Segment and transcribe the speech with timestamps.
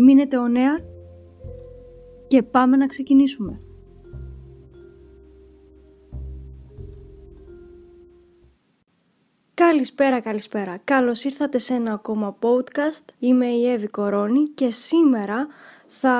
[0.00, 0.80] Μείνετε ο νέα
[2.26, 3.60] και πάμε να ξεκινήσουμε.
[9.54, 10.80] Καλησπέρα, καλησπέρα.
[10.84, 13.04] Καλώς ήρθατε σε ένα ακόμα podcast.
[13.18, 15.46] Είμαι η Εύη Κορώνη και σήμερα
[15.86, 16.16] θα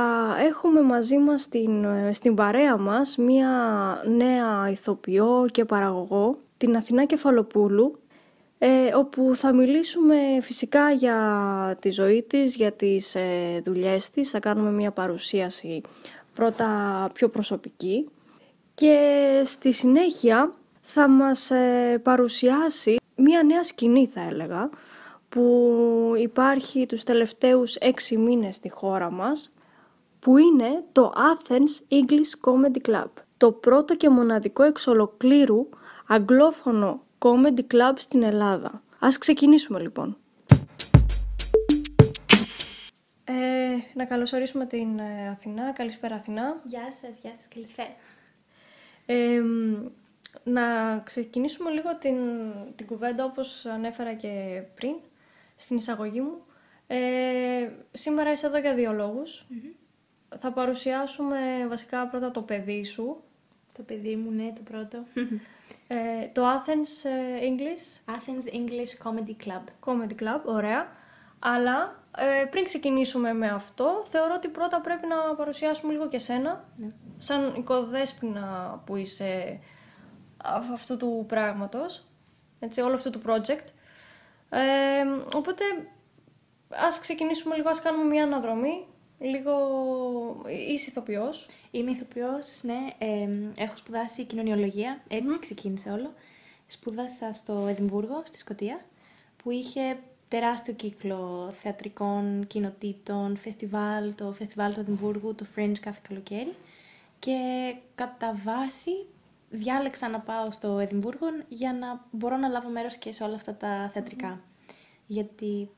[0.46, 3.50] έχουμε μαζί μας στην, στην παρέα μας μία
[4.16, 7.92] νέα ηθοποιό και παραγωγό, την Αθηνά Κεφαλοπούλου,
[8.58, 14.38] ε, όπου θα μιλήσουμε φυσικά για τη ζωή της, για τις ε, δουλειές της, θα
[14.38, 15.80] κάνουμε μία παρουσίαση
[16.34, 16.68] πρώτα
[17.14, 18.08] πιο προσωπική.
[18.74, 24.70] Και στη συνέχεια θα μας ε, παρουσιάσει μία νέα σκηνή θα έλεγα
[25.28, 29.52] που υπάρχει τους τελευταίους έξι μήνες στη χώρα μας
[30.18, 33.10] που είναι το Athens English Comedy Club.
[33.36, 35.68] Το πρώτο και μοναδικό εξ ολοκλήρου
[36.06, 38.82] αγγλόφωνο comedy club στην Ελλάδα.
[38.98, 40.16] Ας ξεκινήσουμε λοιπόν.
[43.24, 43.34] Ε,
[43.94, 45.72] να καλωσορίσουμε την ε, Αθηνά.
[45.72, 46.60] Καλησπέρα Αθηνά.
[46.64, 47.94] Γεια σας, γεια σας, καλησπέρα.
[49.06, 49.42] Ε,
[50.44, 52.16] να ξεκινήσουμε λίγο την,
[52.74, 54.94] την κουβέντα όπως ανέφερα και πριν
[55.56, 56.42] στην εισαγωγή μου.
[56.86, 59.24] Ε, σήμερα είσαι εδώ για δύο
[60.38, 63.22] Θα παρουσιάσουμε βασικά πρώτα το παιδί σου.
[63.78, 64.98] Το παιδί μου, ναι, το πρώτο.
[65.90, 68.14] Ε, το Athens ε, English.
[68.14, 69.62] Athens English Comedy Club.
[69.84, 70.88] Comedy Club, ωραία.
[71.38, 76.64] Αλλά ε, πριν ξεκινήσουμε με αυτό, θεωρώ ότι πρώτα πρέπει να παρουσιάσουμε λίγο και σένα.
[76.76, 76.90] Ναι.
[77.18, 79.60] Σαν οικοδέσποινα που είσαι
[80.72, 82.04] αυτού του πράγματος.
[82.58, 83.66] Έτσι, όλο αυτού του project.
[85.34, 85.64] οπότε,
[86.68, 88.86] ας ξεκινήσουμε λίγο, ας κάνουμε μια αναδρομή
[89.18, 89.52] λίγο...
[90.68, 91.48] Είσαι ηθοποιός.
[91.70, 92.78] Είμαι ηθοποιός, ναι.
[93.56, 95.02] έχω σπουδάσει κοινωνιολογία,
[95.40, 96.14] ξεκίνησε όλο.
[96.66, 98.80] Σπούδασα στο Εδιμβούργο, στη Σκωτία,
[99.36, 99.98] που είχε
[100.28, 106.54] τεράστιο κύκλο θεατρικών, κοινοτήτων, φεστιβάλ, το φεστιβάλ του Εδιμβούργου, το Fringe κάθε καλοκαίρι.
[107.18, 107.38] Και
[107.94, 108.90] κατά βάση
[109.50, 113.54] διάλεξα να πάω στο Εδιμβούργο για να μπορώ να λάβω μέρος και σε όλα αυτά
[113.54, 114.40] τα θεατρικα
[115.06, 115.70] Γιατί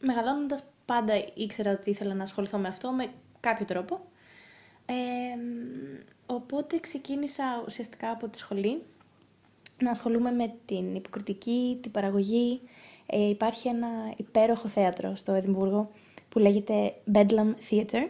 [0.00, 3.10] μεγαλώνοντας πάντα ήξερα ότι ήθελα να ασχοληθώ με αυτό με
[3.40, 4.00] κάποιο τρόπο.
[4.86, 4.94] Ε,
[6.26, 8.82] οπότε ξεκίνησα ουσιαστικά από τη σχολή
[9.82, 12.60] να ασχολούμαι με την υποκριτική, την παραγωγή.
[13.06, 15.90] Ε, υπάρχει ένα υπέροχο θέατρο στο Εδιμβούργο
[16.28, 18.08] που λέγεται Bedlam Theatre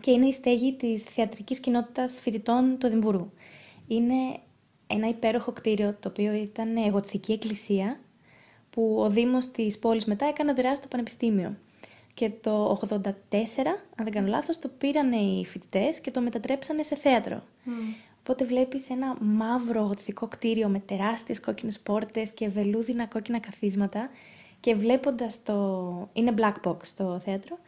[0.00, 3.32] και είναι η στέγη της θεατρικής κοινότητας φοιτητών του Εδιμβούργου.
[3.86, 4.40] Είναι
[4.86, 8.00] ένα υπέροχο κτίριο το οποίο ήταν εγωτική εκκλησία
[8.70, 11.56] που ο Δήμος της πόλης μετά έκανε δράση στο Πανεπιστήμιο.
[12.14, 13.00] Και το 84,
[13.96, 17.42] αν δεν κάνω λάθος, το πήραν οι φοιτητές και το μετατρέψανε σε θέατρο.
[17.66, 17.70] Mm.
[18.18, 24.10] Οπότε βλέπεις ένα μαύρο γοτθικό κτίριο με τεράστιες κόκκινες πόρτες και βελούδινα κόκκινα καθίσματα
[24.60, 26.08] και βλέποντας το...
[26.12, 27.58] είναι black box το θέατρο,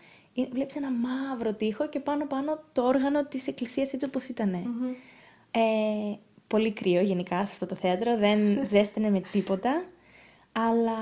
[0.51, 4.95] βλέπεις ένα μαύρο τοίχο και πάνω πάνω το όργανο της εκκλησίας έτσι όπως ηταν mm-hmm.
[5.51, 8.39] Ε, πολύ κρύο γενικά σε αυτό το θέατρο, δεν
[8.71, 9.85] ζέστηνε με τίποτα
[10.69, 10.99] αλλά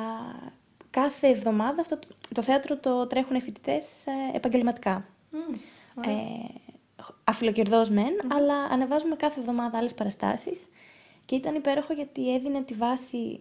[0.91, 1.98] κάθε εβδομάδα αυτό
[2.34, 5.04] το θέατρο το τρέχουν φοιτητές ε, επαγγελματικά.
[5.32, 5.54] Mm,
[6.06, 10.58] ε, μεν, αλλά ανεβάζουμε κάθε εβδομάδα άλλες παραστάσεις.
[11.24, 13.41] Και ήταν υπέροχο γιατί έδινε τη βάση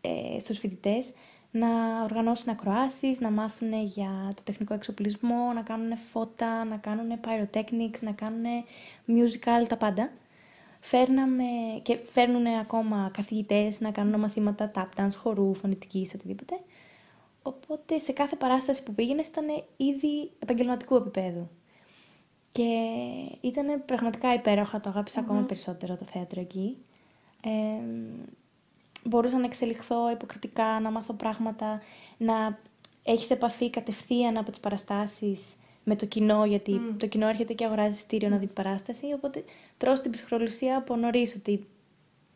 [0.00, 1.14] ε, στους φοιτητές
[1.50, 1.68] να
[2.02, 8.12] οργανώσουν ακροάσεις, να μάθουν για το τεχνικό εξοπλισμό, να κάνουν φώτα, να κάνουν pyrotechnics, να
[8.12, 8.44] κάνουν
[9.06, 10.10] musical, τα πάντα
[10.84, 11.44] φέρναμε
[11.82, 16.54] και φέρνουν ακόμα καθηγητές να κάνουν μαθήματα tap dance, χορού, φωνητικής, οτιδήποτε.
[17.42, 19.46] Οπότε σε κάθε παράσταση που πήγαινε ήταν
[19.76, 21.48] ήδη επαγγελματικού επίπεδου.
[22.52, 22.64] Και
[23.40, 26.76] ήταν πραγματικά υπέροχα, το αγαπησα ακόμα περισσότερο το θέατρο εκεί.
[27.42, 27.84] Ε,
[29.04, 31.80] μπορούσα να εξελιχθώ υποκριτικά, να μάθω πράγματα,
[32.16, 32.58] να
[33.02, 35.54] έχεις επαφή κατευθείαν από τις παραστάσεις
[35.84, 39.12] με το κοινό, γιατί το κοινό έρχεται και αγοράζει στήριο να δει την παράσταση.
[39.14, 39.44] Οπότε
[39.76, 41.66] τρώω την ψυχρολουσία από νωρίς ότι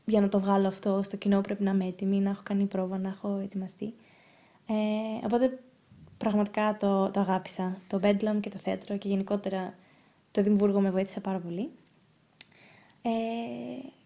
[0.05, 2.99] για να το βγάλω αυτό στο κοινό πρέπει να είμαι έτοιμη, να έχω κάνει πρόβα,
[2.99, 3.95] να έχω ετοιμαστεί.
[4.67, 4.75] Ε,
[5.25, 5.59] οπότε
[6.19, 7.77] πραγματικά το, το αγάπησα.
[7.87, 9.75] Το Bedlam και το θέατρο και γενικότερα
[10.31, 11.71] το Δημβούργο με βοήθησε πάρα πολύ.
[13.03, 13.11] Ε,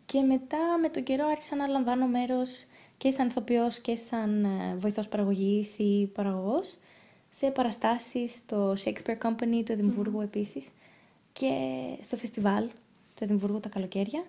[0.07, 2.65] και μετά με τον καιρό άρχισα να λαμβάνω μέρος
[2.99, 6.77] και σαν ηθοποιός και σαν ε, βοηθός παραγωγής ή παραγωγός
[7.35, 10.65] σε παραστάσεις στο Shakespeare Company του Εδιμβούργου επίσης
[11.33, 11.51] και
[12.01, 12.69] στο φεστιβάλ
[13.15, 14.25] του Εδιμβούργου τα καλοκαίρια.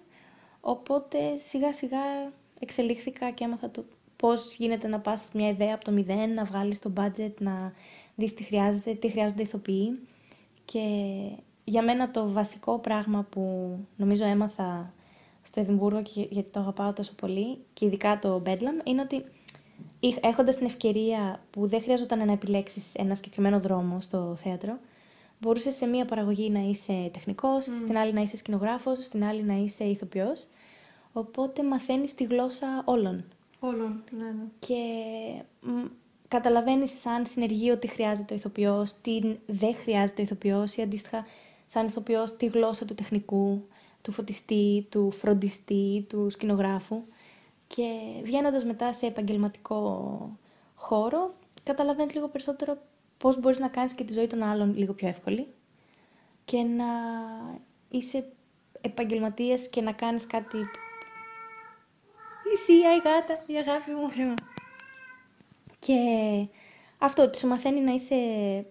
[0.61, 1.17] Οπότε
[1.47, 3.85] σιγά σιγά εξελίχθηκα και έμαθα το
[4.15, 7.73] πώς γίνεται να πας μια ιδέα από το μηδέν, να βγάλεις το budget, να
[8.15, 9.99] δεις τι χρειάζεται, τι χρειάζονται ηθοποιοί.
[10.65, 10.79] Και
[11.63, 14.93] για μένα το βασικό πράγμα που νομίζω έμαθα
[15.43, 19.25] στο Εδιμβούργο και γιατί το αγαπάω τόσο πολύ και ειδικά το Bedlam είναι ότι
[20.21, 24.77] έχοντας την ευκαιρία που δεν χρειαζόταν να επιλέξεις ένα συγκεκριμένο δρόμο στο θέατρο,
[25.39, 29.53] μπορούσες σε μία παραγωγή να είσαι τεχνικός, στην άλλη να είσαι σκηνογράφος, στην άλλη να
[29.53, 30.45] είσαι ηθοποιός.
[31.13, 33.23] Οπότε μαθαίνεις τη γλώσσα όλων.
[33.59, 34.43] Όλων, ναι, ναι.
[34.59, 34.75] Και
[36.27, 41.25] καταλαβαίνεις σαν συνεργείο τι χρειάζεται ο ηθοποιός, τι δεν χρειάζεται ο ηθοποιός ή αντίστοιχα
[41.65, 43.67] σαν ηθοποιός τη γλώσσα του τεχνικού,
[44.01, 47.01] του φωτιστή, του φροντιστή, του σκηνογράφου.
[47.75, 50.37] Και βγαίνοντας μετά σε επαγγελματικό
[50.75, 51.33] χώρο,
[51.63, 52.77] καταλαβαίνεις λίγο περισσότερο
[53.17, 55.47] πώς μπορείς να κάνεις και τη ζωή των άλλων λίγο πιο εύκολη
[56.45, 56.85] και να
[57.89, 58.25] είσαι
[58.81, 60.57] επαγγελματίας και να κάνεις κάτι...
[62.53, 64.33] Εσύ, η γάτα, η αγάπη μου.
[65.79, 65.95] Και
[66.97, 68.15] αυτό, ότι σου μαθαίνει να είσαι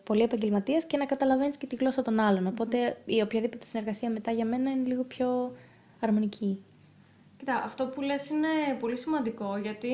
[0.04, 2.46] πολύ επαγγελματίας και να καταλαβαίνεις και τη γλώσσα των άλλων.
[2.46, 5.56] Οπότε η οποιαδήποτε συνεργασία μετά για μένα είναι λίγο πιο
[6.00, 6.64] αρμονική.
[7.44, 8.49] Κοίτα, αυτό που λες είναι
[8.81, 9.91] πολύ σημαντικό γιατί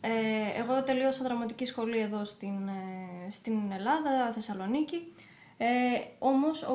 [0.00, 5.12] ε, εγώ τελείωσα δραματική σχολή εδώ στην, ε, στην Ελλάδα, Θεσσαλονίκη.
[5.56, 5.66] Ε,
[6.18, 6.74] όμως ο,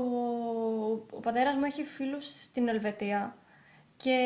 [1.11, 3.35] ο πατέρας μου έχει φίλους στην Ελβετία
[3.97, 4.17] και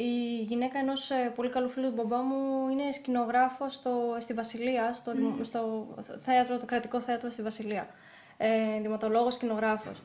[0.00, 4.92] η γυναίκα ενός ε, πολύ καλού φίλου του μπαμπά μου είναι σκηνογράφος στο, στη Βασιλεία,
[4.92, 5.12] στο,
[5.42, 5.86] στο
[6.24, 7.88] θέατρο, το κρατικό θέατρο στη Βασιλεία.
[8.36, 10.02] Ε, δημοτολόγος, σκηνογράφος.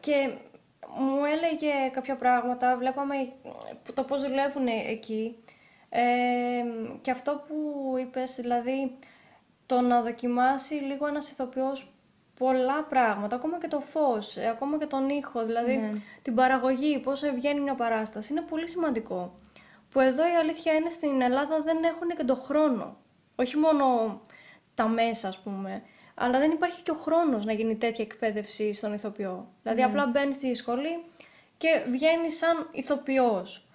[0.00, 0.30] Και
[0.98, 3.14] μου έλεγε κάποια πράγματα, βλέπαμε
[3.94, 5.36] το πώς δουλεύουν εκεί.
[5.88, 6.02] Ε,
[7.00, 7.54] και αυτό που
[8.00, 8.98] είπες, δηλαδή
[9.66, 11.92] το να δοκιμάσει λίγο ένας ηθοποιός
[12.38, 15.90] πολλά πράγματα, ακόμα και το φως, ε, ακόμα και τον ήχο, δηλαδή ναι.
[16.22, 19.34] την παραγωγή, πώς βγαίνει μια παράσταση, είναι πολύ σημαντικό.
[19.90, 22.96] Που εδώ η αλήθεια είναι στην Ελλάδα δεν έχουν και το χρόνο.
[23.36, 24.20] Όχι μόνο
[24.74, 25.82] τα μέσα, ας πούμε,
[26.14, 29.48] αλλά δεν υπάρχει και ο χρόνος να γίνει τέτοια εκπαίδευση στον ηθοποιό.
[29.62, 29.86] Δηλαδή ναι.
[29.86, 31.04] απλά μπαίνεις στη σχολή
[31.56, 33.66] και βγαίνεις σαν ηθοποιός.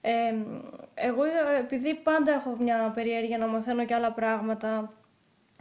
[0.00, 0.34] Ε,
[0.94, 1.22] εγώ
[1.58, 4.92] επειδή πάντα έχω μια περιέργεια να μαθαίνω και άλλα πράγματα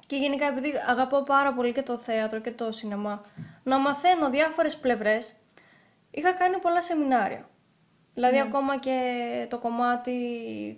[0.07, 3.25] και γενικά επειδή αγαπώ πάρα πολύ και το θέατρο και το σινεμά,
[3.63, 5.35] να μαθαίνω διάφορες πλευρές,
[6.11, 7.49] είχα κάνει πολλά σεμινάρια.
[8.13, 8.41] Δηλαδή ναι.
[8.41, 8.97] ακόμα και
[9.49, 10.13] το κομμάτι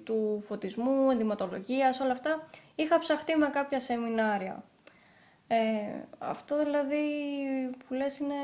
[0.06, 4.63] του φωτισμού, ενδυματολογίας, όλα αυτά, είχα ψαχτεί με κάποια σεμινάρια.
[5.53, 6.98] Ε, αυτό δηλαδή
[7.88, 8.36] που λες είναι...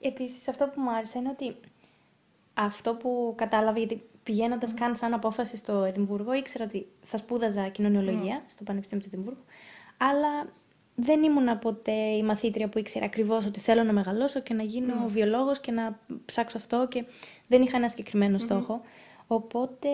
[0.00, 1.56] Επίσης αυτό που μου άρεσε είναι ότι
[2.54, 8.42] αυτό που κατάλαβα, γιατί πηγαίνοντας καν σαν απόφαση στο Εδιμβούργο, ήξερα ότι θα σπούδαζα κοινωνιολογία
[8.46, 9.44] στο Πανεπιστήμιο του Εδιμβούργου.
[9.96, 10.52] Αλλά
[10.94, 15.04] δεν ήμουν ποτέ η μαθήτρια που ήξερα ακριβώς ότι θέλω να μεγαλώσω και να γίνω
[15.04, 15.08] mm.
[15.08, 17.04] βιολόγος και να ψάξω αυτό και
[17.46, 18.80] δεν είχα ένα συγκεκριμένο στόχο.
[19.26, 19.88] Οπότε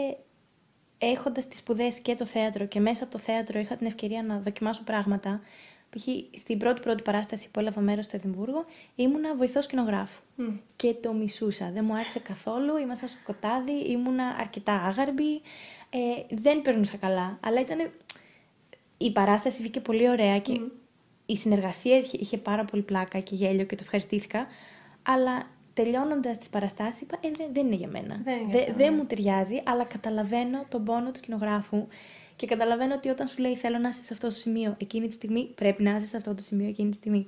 [1.05, 4.39] έχοντας τις σπουδέ και το θέατρο και μέσα από το θέατρο είχα την ευκαιρία να
[4.39, 5.41] δοκιμάσω πράγματα
[5.95, 6.09] π.χ.
[6.39, 8.65] στην πρώτη πρώτη παράσταση που έλαβα μέρος στο Εδιμβούργο,
[8.95, 10.21] ήμουνα βοηθός σκηνογράφου.
[10.77, 11.71] Και το μισούσα.
[11.75, 12.77] Δεν μου άρεσε καθόλου.
[12.77, 15.43] Ήμασταν στο σκοτάδι, ήμουνα αρκετά άγαρμπη.
[15.91, 15.99] Ε,
[16.31, 17.39] δεν περνούσα καλά.
[17.43, 17.91] Αλλά ήταν.
[18.99, 20.61] Η παράσταση βγήκε πολύ ωραία και
[21.27, 24.47] η συνεργασία είχε, είχε πάρα πολύ πλάκα και γέλιο και το ευχαριστήθηκα.
[25.03, 28.21] Αλλά τελειώνοντας τις παραστάσεις, είπα: ε, δεν, είναι για μένα.
[28.25, 31.87] Δεν, δεν μου ταιριάζει, αλλά καταλαβαίνω τον πόνο του σκηνογράφου
[32.37, 35.13] και καταλαβαίνω ότι όταν σου λέει θέλω να είσαι σε αυτό το σημείο εκείνη τη
[35.13, 37.27] στιγμή, πρέπει να είσαι σε αυτό το σημείο εκείνη τη στιγμή.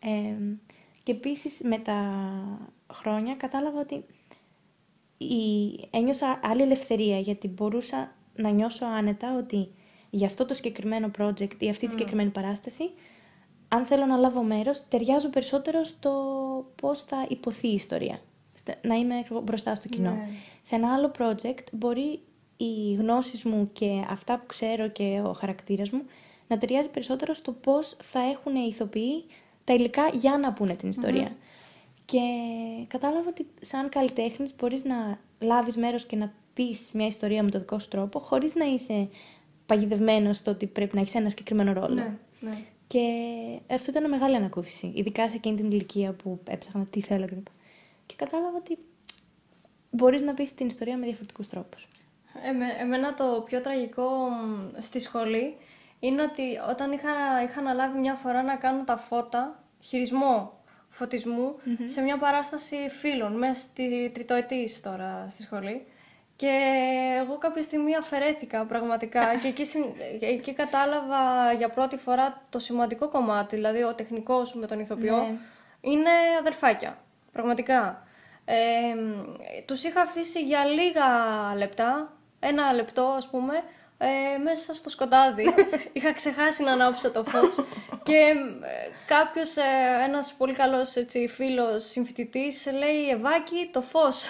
[0.00, 0.56] Ε,
[1.02, 1.98] και επίσης με τα
[2.92, 4.04] χρόνια κατάλαβα ότι
[5.18, 5.34] η...
[5.90, 9.68] ένιωσα άλλη ελευθερία γιατί μπορούσα να νιώσω άνετα ότι
[10.10, 12.90] για αυτό το συγκεκριμένο project ή αυτή τη συγκεκριμένη παράσταση,
[13.76, 16.12] αν θέλω να λάβω μέρος, ταιριάζω περισσότερο στο
[16.80, 18.18] πώς θα υποθεί η ιστορία.
[18.82, 20.10] Να είμαι μπροστά στο κοινό.
[20.10, 20.28] Ναι.
[20.62, 22.20] Σε ένα άλλο project μπορεί
[22.56, 26.02] οι γνώσεις μου και αυτά που ξέρω και ο χαρακτήρας μου
[26.48, 29.24] να ταιριάζει περισσότερο στο πώς θα έχουν οι ηθοποιοί
[29.64, 31.36] τα υλικά για να πούνε την ιστορια
[32.04, 32.20] Και
[32.86, 37.60] κατάλαβα ότι σαν καλλιτέχνης μπορείς να λάβεις μέρος και να πεις μια ιστορία με τον
[37.60, 39.08] δικό σου τρόπο χωρίς να είσαι
[39.66, 41.94] παγιδευμένος στο ότι πρέπει να έχεις ένα συγκεκριμένο ρόλο.
[41.94, 42.58] Ναι, ναι.
[42.86, 43.00] Και
[43.70, 47.46] αυτό ήταν μεγάλη ανακούφιση, ειδικά σε εκείνη την ηλικία που έψαχνα τι θέλω κλπ.
[48.06, 48.78] Και κατάλαβα ότι
[49.90, 51.88] μπορείς να πεις την ιστορία με διαφορετικούς τρόπους
[52.80, 54.08] εμένα το πιο τραγικό
[54.78, 55.56] στη σχολή
[55.98, 60.52] είναι ότι όταν είχα, είχα αναλάβει μια φορά να κάνω τα φώτα, χειρισμό
[61.84, 65.86] σε μια παράσταση φίλων, μέσα στη τριτοετής τώρα στη σχολή.
[66.36, 66.50] Και
[67.22, 69.66] εγώ κάποια στιγμή αφαιρέθηκα πραγματικά και εκεί,
[70.20, 75.34] εκεί κατάλαβα για πρώτη φορά το σημαντικό κομμάτι, δηλαδή ο τεχνικός με τον ηθοποιό Ναι.
[75.80, 76.98] είναι αδερφάκια,
[77.32, 78.06] πραγματικά.
[78.44, 78.54] Ε,
[79.64, 81.04] τους είχα αφήσει για λίγα
[81.56, 83.62] λεπτά, ένα λεπτό ας πούμε,
[83.98, 85.44] ε, μέσα στο σκοτάδι.
[85.92, 87.54] είχα ξεχάσει να ανάψω το φως
[88.02, 89.62] και ε, κάποιος, ε,
[90.04, 94.26] ένας πολύ καλός έτσι, φίλος συμφοιτητής λέει «Ευάκη, το φως».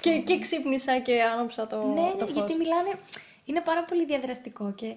[0.00, 2.30] Και εκεί ξύπνησα και άναψα το, Ναι, το ναι, φως.
[2.32, 2.90] γιατί μιλάνε.
[3.44, 4.94] Είναι πάρα πολύ διαδραστικό και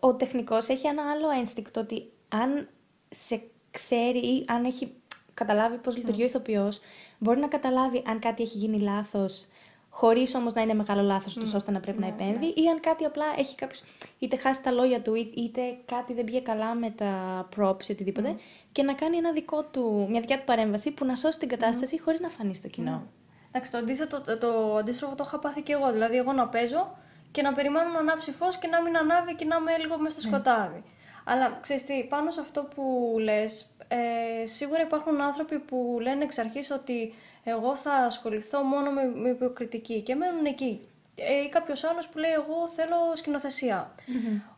[0.00, 2.68] ο, ο τεχνικός έχει ένα άλλο ένστικτο ότι αν
[3.08, 4.92] σε ξέρει ή αν έχει
[5.34, 6.80] καταλάβει πώς λειτουργεί ο ηθοποιός,
[7.18, 9.46] μπορεί να καταλάβει αν κάτι έχει γίνει λάθος,
[9.90, 13.04] χωρίς όμως να είναι μεγάλο λάθος τους ώστε να πρέπει να επέμβει, ή αν κάτι
[13.04, 13.82] απλά έχει κάποιος
[14.18, 17.92] είτε χάσει τα λόγια του, ή- είτε κάτι δεν πήγε καλά με τα props ή
[17.92, 18.36] οτιδήποτε,
[18.72, 22.00] και να κάνει ένα δικό του, μια δικιά του παρέμβαση που να σώσει την κατάσταση
[22.00, 23.06] χωρίς να φανεί στο κοινό.
[23.48, 25.92] Εντάξει, το αντίθετο, το, το αντίστροφο το είχα πάθει και εγώ.
[25.92, 26.96] Δηλαδή, εγώ να παίζω
[27.30, 30.20] και να περιμένω να ανάψει φως και να μην ανάβει και να είμαι λίγο μέσα
[30.20, 30.82] στο σκοτάδι.
[31.24, 36.38] Αλλά ξέρεις τι, πάνω σε αυτό που λες, ε, σίγουρα υπάρχουν άνθρωποι που λένε εξ
[36.38, 37.14] αρχής ότι
[37.44, 40.88] εγώ θα ασχοληθώ μόνο με, με υποκριτική και μένουν εκεί.
[41.14, 43.94] Ε, ή κάποιος άλλος που λέει εγώ θέλω σκηνοθεσία.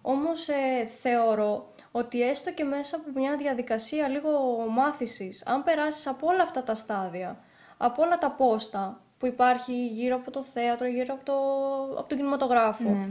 [0.02, 4.30] Όμως ε, θεωρώ ότι έστω και μέσα από μια διαδικασία λίγο
[4.68, 7.38] μάθησης, αν περάσεις από όλα αυτά τα στάδια,
[7.82, 11.34] από όλα τα πόστα που υπάρχει γύρω από το θέατρο, γύρω από, το,
[11.98, 13.04] από τον κινηματογράφο, Ναι.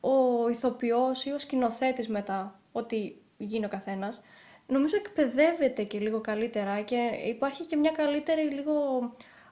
[0.00, 4.22] ο ηθοποιός ή ο σκηνοθέτης μετά, ό,τι γίνει ο καθένας,
[4.66, 6.96] νομίζω εκπαιδεύεται και λίγο καλύτερα και
[7.26, 8.72] υπάρχει και μια καλύτερη λίγο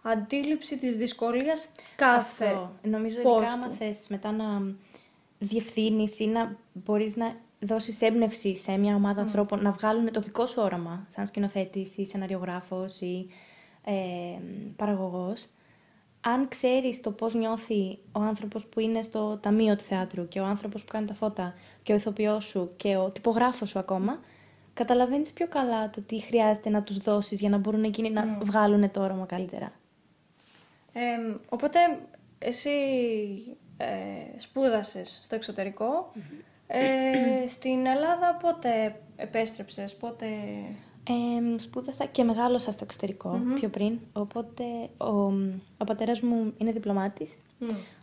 [0.02, 2.72] αντίληψη της δυσκολίας κάθε Αυτό.
[2.82, 3.38] Νομίζω πόστου.
[3.40, 4.74] ειδικά άμα θες μετά να
[5.38, 10.46] διευθύνεις ή να μπορείς να δώσεις έμπνευση σε μια ομάδα ανθρώπων να βγάλουν το δικό
[10.46, 13.26] σου όραμα σαν σκηνοθέτης ή σεναριογράφος ή
[13.84, 13.92] ε,
[14.76, 15.46] παραγωγός.
[16.20, 20.44] Αν ξέρεις το πώς νιώθει ο άνθρωπος που είναι στο ταμείο του θεάτρου και ο
[20.44, 24.20] άνθρωπος που κάνει τα φώτα και ο ηθοποιός σου και ο τυπογράφος σου ακόμα,
[24.74, 28.90] καταλαβαίνεις πιο καλά το τι χρειάζεται να τους δώσεις για να μπορούν εκείνοι να βγάλουν
[28.90, 29.72] το όραμα καλύτερα.
[30.92, 31.00] Ε,
[31.48, 31.78] οπότε
[32.38, 32.70] εσύ
[33.76, 36.12] ε, σπούδασες στο εξωτερικο
[36.66, 40.26] Ε, στην Ελλάδα πότε επέστρεψες, πότε...
[41.08, 44.64] Ε, σπούδασα και μεγάλωσα στο εξωτερικο πιο πριν, οπότε
[44.96, 45.32] ο,
[45.78, 47.36] ο πατέρας μου είναι διπλωμάτης,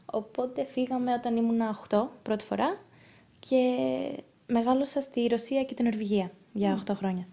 [0.05, 2.77] οπότε φύγαμε όταν ήμουν 8 πρώτη φορά
[3.39, 3.77] και
[4.47, 7.27] μεγάλωσα στη Ρωσία και την Νορβηγία για 8 χρόνια.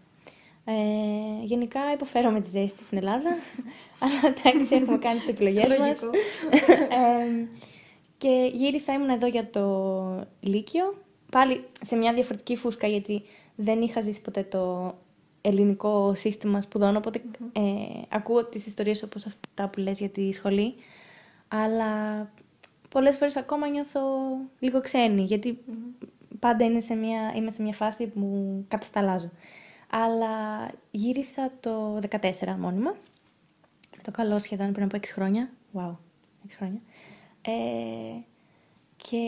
[0.64, 3.30] Ε, γενικά υποφέρομαι τη ζέστη στην Ελλάδα,
[4.02, 5.78] αλλά εντάξει έχουμε κάνει τις επιλογές μας.
[5.78, 6.10] Λογικό.
[6.98, 7.46] Ε,
[8.18, 10.94] και γύρισα, ήμουν εδώ για το Λύκειο,
[11.30, 13.22] πάλι σε μια διαφορετική φούσκα γιατί
[13.54, 14.94] δεν είχα ζήσει ποτέ το
[15.40, 17.62] ελληνικό σύστημα σπουδών, οπότε ε,
[18.08, 20.74] ακούω τις ιστορίες όπως αυτά που λες για τη σχολή,
[21.48, 21.92] αλλά
[22.88, 24.00] πολλές φορές ακόμα νιώθω
[24.58, 25.58] λίγο ξένη, γιατί
[26.38, 29.30] πάντα είναι σε μια, είμαι σε μια φάση που μου κατασταλάζω.
[29.90, 30.28] Αλλά
[30.90, 32.20] γύρισα το 14
[32.58, 32.96] μόνιμα,
[34.02, 35.50] το καλό σχεδόν πριν από 6 χρόνια.
[35.74, 35.96] Wow,
[36.46, 36.80] 6 χρόνια.
[37.42, 37.50] Ε,
[38.96, 39.18] και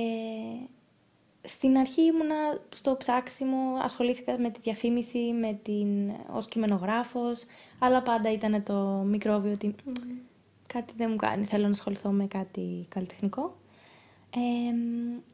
[1.42, 7.44] στην αρχή ήμουνα στο ψάξιμο, ασχολήθηκα με τη διαφήμιση, με την, ως κειμενογράφος,
[7.78, 8.74] αλλά πάντα ήταν το
[9.06, 9.74] μικρόβιο ότι
[10.66, 13.56] κάτι δεν μου κάνει, θέλω να ασχοληθώ με κάτι καλλιτεχνικό.
[14.34, 14.74] Ε,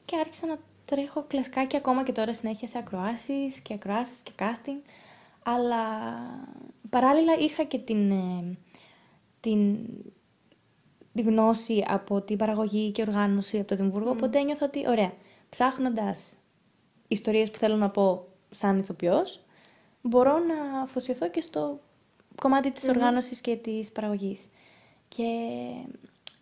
[0.04, 4.90] και άρχισα να τρέχω κλασικά ακόμα και τώρα συνέχεια σε ακροάσεις και ακροάσεις και casting,
[5.42, 5.84] αλλά
[6.90, 8.56] παράλληλα είχα και την, ε,
[9.40, 9.78] την
[11.16, 15.12] τη γνώση από την παραγωγή και οργάνωση από το Δημβούργο, οπότε ένιωθα ότι, ωραία,
[15.56, 16.36] ψάχνοντας
[17.08, 19.40] ιστορίες που θέλω να πω σαν ηθοποιός,
[20.02, 21.80] μπορώ να αφοσιωθώ και στο
[22.40, 24.48] κομμάτι της οργάνωσης και της παραγωγής.
[25.08, 25.22] Και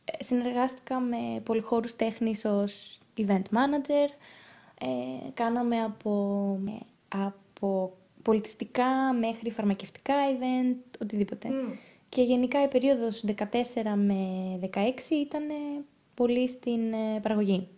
[0.05, 4.09] ε, συνεργάστηκα με πολυχώρους τέχνης ως event manager,
[4.81, 6.59] ε, κάναμε από,
[7.09, 11.49] από πολιτιστικά μέχρι φαρμακευτικά event, οτιδήποτε.
[12.09, 14.79] Και γενικά η περίοδος 14 με 16
[15.11, 17.69] ήταν ε, πολύ στην ε, παραγωγή.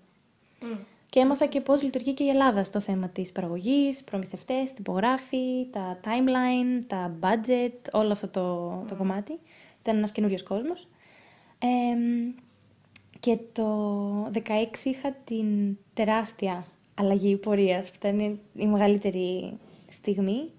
[1.16, 6.00] Και έμαθα και πώς λειτουργεί και η Ελλάδα στο θέμα της παραγωγής, προμηθευτές, τυπογράφοι, τα
[6.04, 9.38] timeline, τα budget, όλο αυτό το, το κομμάτι.
[9.80, 10.88] Ήταν ένας καινούριος κόσμος.
[11.58, 12.34] Εμ,
[13.20, 19.58] και το 16 είχα την τεράστια αλλαγή πορείας, που ήταν η μεγαλύτερη
[19.88, 20.50] στιγμή,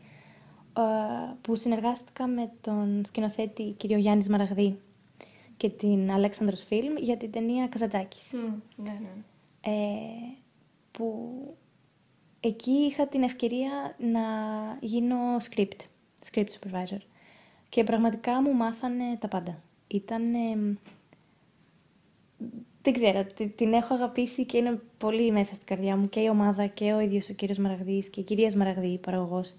[0.77, 0.81] ε,
[1.41, 4.79] που συνεργάστηκα με τον σκηνοθέτη κύριο Γιάννης Μαραγδί
[5.57, 8.33] και την Αλέξανδρος Φιλμ για την ταινία Καζατζάκης.
[8.33, 9.23] Μμ, ναι, ναι.
[9.61, 10.45] Ε,
[10.97, 11.39] που
[12.39, 14.21] εκεί είχα την ευκαιρία να
[14.79, 15.15] γίνω
[15.49, 15.79] script,
[16.31, 16.99] script supervisor.
[17.69, 19.61] Και πραγματικά μου μάθανε τα πάντα.
[19.87, 20.23] Ήταν
[22.81, 23.25] δεν ξέρω,
[23.55, 26.99] την έχω αγαπήσει και είναι πολύ μέσα στην καρδιά μου και η ομάδα και ο
[26.99, 29.53] ίδιος ο κύριος Μαραγδής και η κυρία Μαραγδή, η παραγωγός.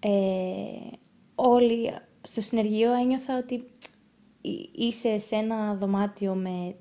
[0.00, 0.10] Ε,
[1.34, 3.64] όλοι στο συνεργείο ένιωθα ότι
[4.72, 6.74] είσαι σε ένα δωμάτιο με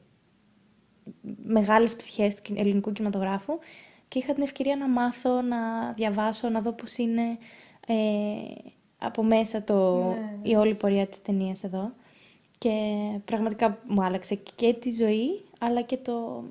[1.44, 3.60] μεγάλες ψυχές του ελληνικού κινηματογράφου
[4.08, 7.38] και είχα την ευκαιρία να μάθω, να διαβάσω, να δω πώς είναι
[7.88, 7.96] ε,
[8.98, 10.50] από μέσα το, ναι.
[10.50, 11.92] η όλη πορεία της ταινίας εδώ.
[12.58, 12.72] Και
[13.26, 16.44] πραγματικά μου άλλαξε και τη ζωή, αλλά και το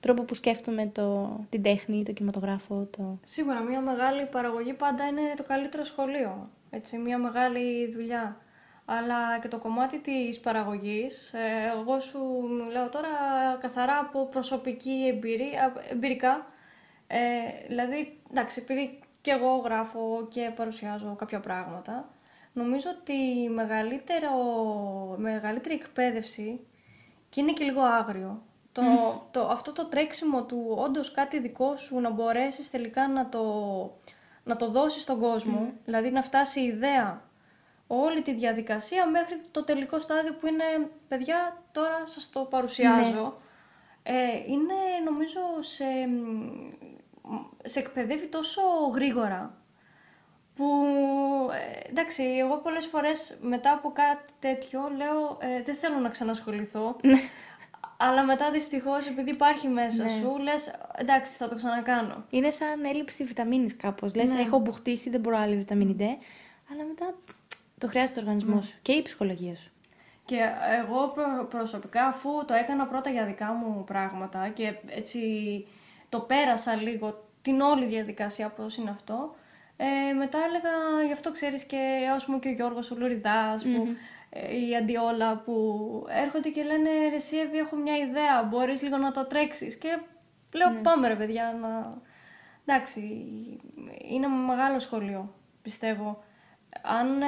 [0.00, 2.88] τρόπο που σκέφτομαι το, την τέχνη, το κινηματογράφο.
[2.96, 3.18] Το...
[3.24, 6.50] Σίγουρα, μια μεγάλη παραγωγή πάντα είναι το καλύτερο σχολείο.
[6.70, 8.40] Έτσι, μια μεγάλη δουλειά.
[8.92, 12.18] Αλλά και το κομμάτι της παραγωγής, ε, εγώ σου
[12.72, 13.08] λέω τώρα
[13.60, 16.46] καθαρά από προσωπική εμπειρία, εμπειρικά.
[17.06, 17.18] Ε,
[17.68, 22.08] δηλαδή, εντάξει, επειδή και εγώ γράφω και παρουσιάζω κάποια πράγματα,
[22.52, 24.34] νομίζω ότι η μεγαλύτερο,
[25.16, 26.60] μεγαλύτερη εκπαίδευση,
[27.28, 28.42] και είναι και λίγο άγριο,
[28.72, 28.82] το,
[29.30, 33.44] το, αυτό το τρέξιμο του όντως κάτι δικό σου να μπορέσεις τελικά να το,
[34.44, 37.28] να το δώσεις στον κόσμο, δηλαδή να φτάσει η ιδέα
[37.92, 43.22] όλη τη διαδικασία μέχρι το τελικό στάδιο που είναι παιδιά τώρα σας το παρουσιάζω.
[43.22, 44.12] Ναι.
[44.16, 45.84] Ε, είναι νομίζω σε,
[47.64, 48.60] σε εκπαιδεύει τόσο
[48.94, 49.54] γρήγορα
[50.54, 50.66] που
[51.52, 56.96] ε, εντάξει, εγώ πολλές φορές μετά από κάτι τέτοιο λέω ε, δεν θέλω να ξανασχοληθώ.
[57.02, 57.18] Ναι.
[57.96, 60.08] αλλά μετά δυστυχώς, επειδή υπάρχει μέσα ναι.
[60.08, 62.24] σου, λες εντάξει, θα το ξανακάνω.
[62.30, 64.14] Είναι σαν έλλειψη βιταμίνης κάπως.
[64.14, 64.40] Λες, ναι.
[64.40, 66.02] έχω μπουχτίσει, δεν μπορώ άλλη βιταμίνη D.
[66.72, 67.14] Αλλά μετά
[67.80, 68.78] το χρειάζεται ο οργανισμός ναι.
[68.82, 69.70] και η ψυχολογία σου.
[70.24, 70.40] Και
[70.82, 71.14] εγώ
[71.48, 75.20] προσωπικά, αφού το έκανα πρώτα για δικά μου πράγματα και έτσι
[76.08, 79.34] το πέρασα λίγο την όλη διαδικασία πώς είναι αυτό,
[79.76, 83.96] ε, μετά έλεγα, γι' αυτό ξέρεις και ας πούμε και ο Γιώργος ο λουριδας που,
[84.30, 85.54] ε, η Αντιόλα που
[86.08, 89.98] έρχονται και λένε ρε εσύ έχω μια ιδέα, μπορείς λίγο να το τρέξεις και
[90.54, 90.80] λέω ναι.
[90.80, 91.88] πάμε ρε παιδιά να...
[92.64, 93.00] Εντάξει,
[94.08, 96.22] είναι μεγάλο σχολείο, πιστεύω.
[96.82, 97.26] Αν ε,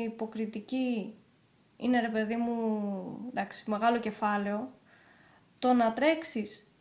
[0.00, 1.14] η υποκριτική
[1.76, 2.82] είναι ρε παιδί μου,
[3.28, 4.72] εντάξει, μεγάλο κεφάλαιο,
[5.58, 6.72] το να τρέξεις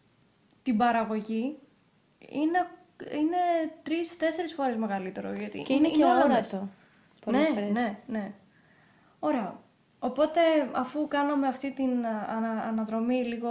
[0.63, 1.60] την παραγωγή
[2.20, 2.67] είναι,
[3.20, 3.38] είναι
[3.84, 5.32] τρει-τέσσερι φορές μεγαλύτερο.
[5.32, 6.70] Γιατί και είναι, είναι και αόρατο.
[7.26, 7.70] Ναι, φορές.
[7.72, 8.32] ναι, ναι.
[9.20, 9.60] Ωραία.
[10.00, 10.39] Οπότε,
[10.72, 13.50] αφού κάναμε αυτή την ανα, αναδρομή λίγο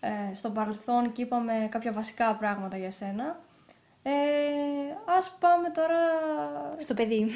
[0.00, 3.40] ε, στο παρελθόν και είπαμε κάποια βασικά πράγματα για σένα,
[4.02, 4.12] ε,
[5.16, 5.98] ας πάμε τώρα...
[6.78, 7.26] Στο παιδί.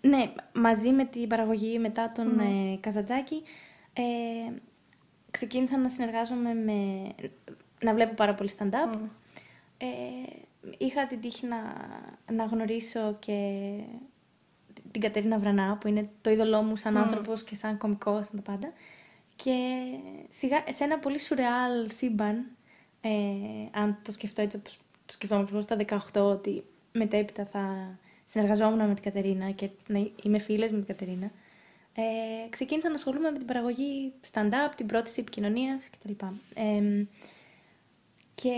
[0.00, 2.42] ναι, μαζί με την παραγωγή μετά τον mm.
[2.42, 3.42] ε, Καζατζάκη,
[3.92, 4.02] ε,
[5.30, 7.08] ξεκίνησα να συνεργάζομαι με...
[7.82, 8.98] να βλέπω πάρα πολύ stand-up.
[9.78, 9.86] Ε,
[10.78, 11.56] είχα την τύχη να,
[12.32, 13.70] να γνωρίσω και
[14.90, 17.00] την Κατερίνα Βρανά, που είναι το είδωλό μου σαν mm.
[17.00, 18.72] άνθρωπος και σαν κωμικός, σαν τα πάντα.
[19.36, 19.80] Και
[20.30, 22.55] σιγά, σε ένα πολύ σουρεάλ σύμπαν,
[23.06, 25.76] ε, αν το σκεφτώ έτσι όπως το σκεφτόμουν στα
[26.12, 31.30] 18, ότι μετέπειτα θα συνεργαζόμουν με την Κατερίνα και να είμαι φίλες με την Κατερίνα,
[31.94, 36.12] ε, ξεκίνησα να ασχολούμαι με την παραγωγή stand-up, την πρόταση επικοινωνίας κτλ.
[36.54, 37.04] Ε,
[38.34, 38.52] και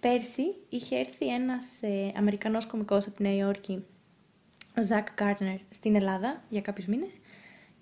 [0.00, 3.84] πέρσι είχε έρθει ένας ε, Αμερικανός κωμικός από τη Νέα Υόρκη,
[4.78, 7.18] ο Ζακ Κάρτνερ, στην Ελλάδα για κάποιους μήνες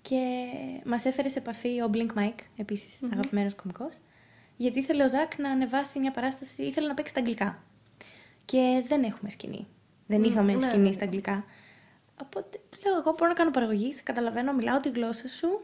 [0.01, 0.47] και
[0.85, 3.09] μας έφερε σε επαφή ο Blink Mike, επίσης mm-hmm.
[3.11, 3.99] αγαπημένος κωμικός,
[4.59, 7.63] γιατί ήθελε ο Ζακ να ανεβάσει μια παράσταση, ήθελε να παίξει στα αγγλικά.
[8.45, 9.67] Και δεν έχουμε σκηνή.
[10.07, 11.45] Δεν είχαμε mm, σκηνή ναι, στα αγγλικά.
[12.21, 15.61] Οπότε λέω, εγώ μπορώ να κάνω παραγωγή, σε καταλαβαίνω, μιλάω τη γλώσσα σου.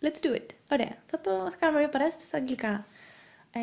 [0.00, 0.46] Let's do it.
[0.72, 0.96] Ωραία.
[1.06, 2.86] Θα, το, θα κάνουμε μια παράσταση στα αγγλικά.
[3.50, 3.60] Ε,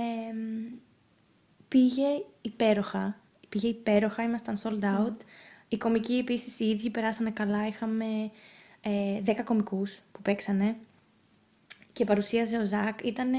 [1.67, 3.19] πήγε υπέροχα.
[3.49, 5.07] Πήγε υπέροχα, ήμασταν sold out.
[5.07, 5.25] Mm.
[5.67, 7.67] Οι κομικοί επίσης οι ίδιοι περάσανε καλά.
[7.67, 8.31] Είχαμε
[8.81, 10.75] ε, 10 κομικούς που παίξανε
[11.93, 13.03] και παρουσίαζε ο Ζακ.
[13.03, 13.31] Ήταν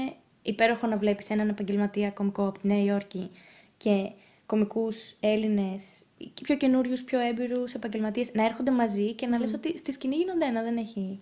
[0.45, 3.31] υπέροχο να βλέπεις έναν επαγγελματία κομικό από τη Νέα Υόρκη
[3.77, 4.11] και
[4.45, 4.87] κομικού
[5.19, 9.39] Έλληνες και πιο καινούριους, πιο έμπειρους επαγγελματίες να έρχονται μαζί και να mm.
[9.39, 11.21] λες ότι στη σκηνή γίνονται ένα, δεν έχει.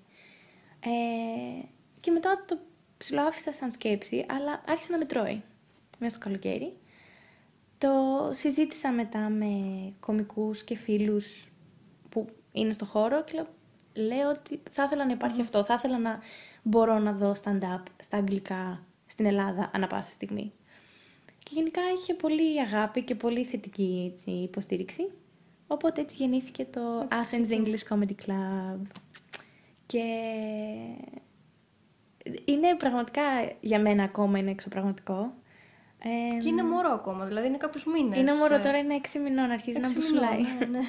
[0.80, 1.66] Ε,
[2.00, 2.58] και μετά το
[2.98, 5.44] ψηλό άφησα σαν σκέψη, αλλά άρχισε να με τρώει
[6.00, 6.74] μέσα στο καλοκαίρι.
[7.78, 7.90] Το
[8.32, 9.48] συζήτησα μετά με
[10.00, 11.52] κομικούς και φίλους
[12.10, 13.46] που είναι στο χώρο και
[13.94, 16.20] λέω, ότι θα ήθελα να υπάρχει αυτό, θα ήθελα να
[16.64, 20.52] μπορώ να δω stand-up στα αγγλικά στην Ελλάδα ανά πάσα στιγμή.
[21.38, 25.12] Και γενικά είχε πολύ αγάπη και πολύ θετική έτσι, υποστήριξη.
[25.68, 28.80] Οπότε έτσι γεννήθηκε το Athens English Comedy Club.
[29.86, 30.04] Και
[32.46, 33.22] είναι πραγματικά
[33.60, 35.34] για μένα ακόμα είναι εξωπραγματικό.
[36.00, 38.18] Ε, και είναι μωρό ακόμα, δηλαδή είναι κάποιους μήνες.
[38.18, 40.42] Είναι μωρό, τώρα είναι 6 μηνών, αρχίζει να μπουσουλάει.
[40.42, 40.80] Ναι, ναι.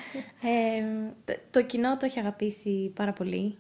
[0.50, 0.84] ε,
[1.24, 3.58] το, το κοινό το έχει αγαπήσει πάρα πολύ.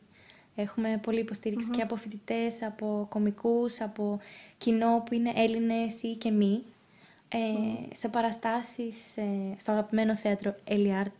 [0.56, 4.20] Έχουμε πολλή υποστήριξη και από φοιτητές, από κομικούς, από
[4.58, 6.62] κοινό που είναι Έλληνες ή και μη.
[7.28, 11.16] Ε, Σε παραστάσεις ε, στο αγαπημένο θέατρο Eliart,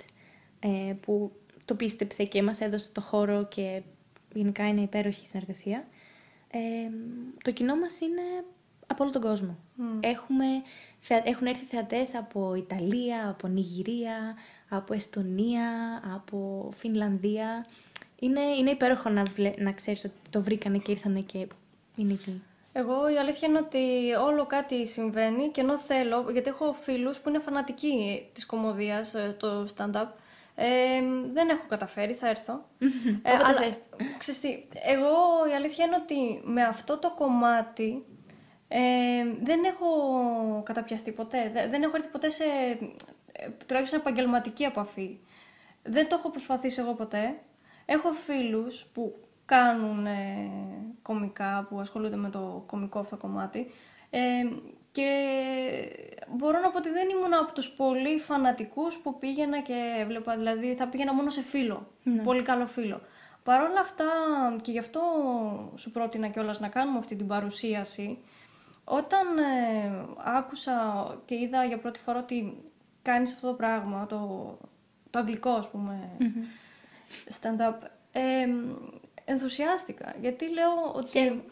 [0.60, 1.32] ε, που
[1.64, 3.82] το πίστεψε και μας έδωσε το χώρο και
[4.34, 5.86] γενικά είναι υπέροχη συνεργασία.
[6.50, 6.58] Ε,
[7.42, 8.22] το κοινό μας είναι
[8.86, 9.56] από όλο τον κόσμο.
[10.00, 10.44] Έχουμε,
[10.98, 14.34] θεα- έχουν έρθει θεατές από Ιταλία, από Νιγηρία,
[14.68, 15.68] από Εστονία,
[16.14, 17.66] από Φινλανδία.
[18.18, 21.46] Είναι, είναι υπέροχο να, βλέ, να ξέρεις ότι το βρήκανε και ήρθανε και
[21.96, 22.42] είναι εκεί.
[22.72, 27.28] Εγώ η αλήθεια είναι ότι όλο κάτι συμβαίνει και ενώ θέλω, γιατί έχω φίλους που
[27.28, 30.06] είναι φανατικοί της κομμωδίας, ε, το stand-up,
[30.54, 30.66] ε,
[31.32, 32.52] δεν έχω καταφέρει, θα έρθω.
[33.22, 33.80] ε, Όποτε αλλά, θες.
[34.18, 34.48] ξέρεις τι,
[34.84, 38.04] εγώ η αλήθεια είναι ότι με αυτό το κομμάτι
[38.68, 38.80] ε,
[39.42, 39.86] δεν έχω
[40.64, 41.50] καταπιαστεί ποτέ.
[41.52, 42.44] Δε- Δεν έχω έρθει ποτέ σε
[43.32, 45.18] ε, τουλάχιστον επαγγελματική επαφή.
[45.82, 47.34] Δεν το έχω προσπαθήσει εγώ ποτέ.
[47.86, 50.50] Έχω φίλους που κάνουν ε,
[51.02, 53.70] κομικά, που ασχολούνται με το κομικό αυτό κομμάτι.
[54.10, 54.20] Ε,
[54.92, 55.10] και
[56.28, 60.74] μπορώ να πω ότι δεν ήμουν από τους πολύ φανατικούς που πήγαινα και έβλεπα, δηλαδή
[60.74, 61.86] θα πήγαινα μόνο σε φίλο,
[62.24, 63.00] πολύ καλό φίλο.
[63.42, 64.04] Παρ' όλα αυτά,
[64.62, 65.00] και γι' αυτό
[65.74, 68.18] σου πρότεινα κιόλας να κάνουμε αυτή την παρουσίαση,
[68.84, 70.04] όταν ε,
[70.36, 72.62] άκουσα και είδα για πρώτη φορά ότι
[73.02, 74.18] κάνεις αυτό το πράγμα, το,
[75.10, 76.10] το αγγλικό ας πούμε,
[77.40, 78.20] stand-up, ε,
[79.24, 80.14] ενθουσιάστηκα.
[80.20, 81.42] Γιατί λέω ότι,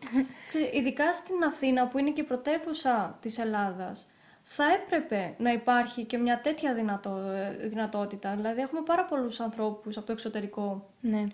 [0.48, 4.06] ξέρεις, ειδικά στην Αθήνα που είναι και η πρωτεύουσα της Ελλάδας,
[4.42, 8.34] θα έπρεπε να υπάρχει και μια τέτοια δυνατό, ε, δυνατότητα.
[8.34, 11.24] Δηλαδή έχουμε πάρα πολλούς ανθρώπους από το εξωτερικό, Ναι.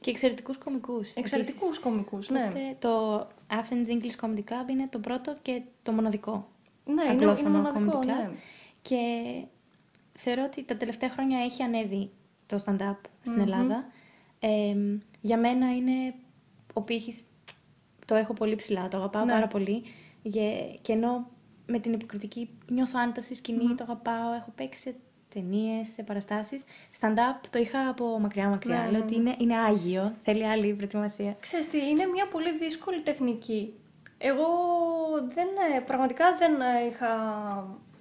[0.00, 1.14] Και εξαιρετικούς κομικούς.
[1.14, 2.44] εξαιρετικούς κομικούς, ναι.
[2.50, 3.20] Οπότε το
[3.50, 6.48] Athens English Comedy Club είναι το πρώτο και το μοναδικό.
[6.84, 8.06] Ναι, είναι, είναι αγγλόφωνο μοναδικό, comedy club.
[8.06, 8.30] ναι.
[8.82, 8.98] Και
[10.12, 12.10] θεωρώ ότι τα τελευταία χρόνια έχει ανέβει
[12.48, 13.84] το stand-up στην Ελλάδα.
[14.40, 14.74] Ε,
[15.20, 16.14] για μένα είναι
[16.72, 17.20] ο πύχης,
[18.06, 19.32] το έχω πολύ ψηλά, το αγαπάω Ναι.
[19.32, 19.82] πάρα πολύ.
[20.22, 21.26] Γε- και ενώ
[21.66, 24.94] με την υποκριτική νιώθω άνετα στη σκηνή, το αγαπάω, έχω παίξει σε
[25.28, 26.62] ταινίες, σε παραστάσεις.
[27.00, 28.76] Stand-up το είχα από μακριά μακριά.
[28.76, 31.36] Ναι, Λέω ναι, ότι είναι, είναι άλλο, θέλει άλλη προετοιμασία.
[31.40, 33.74] Ξέρεις τι, είναι μια πολύ δύσκολη τεχνική.
[34.18, 34.46] Εγώ
[35.34, 37.08] δεν, ε, πραγματικά δεν ε, είχα...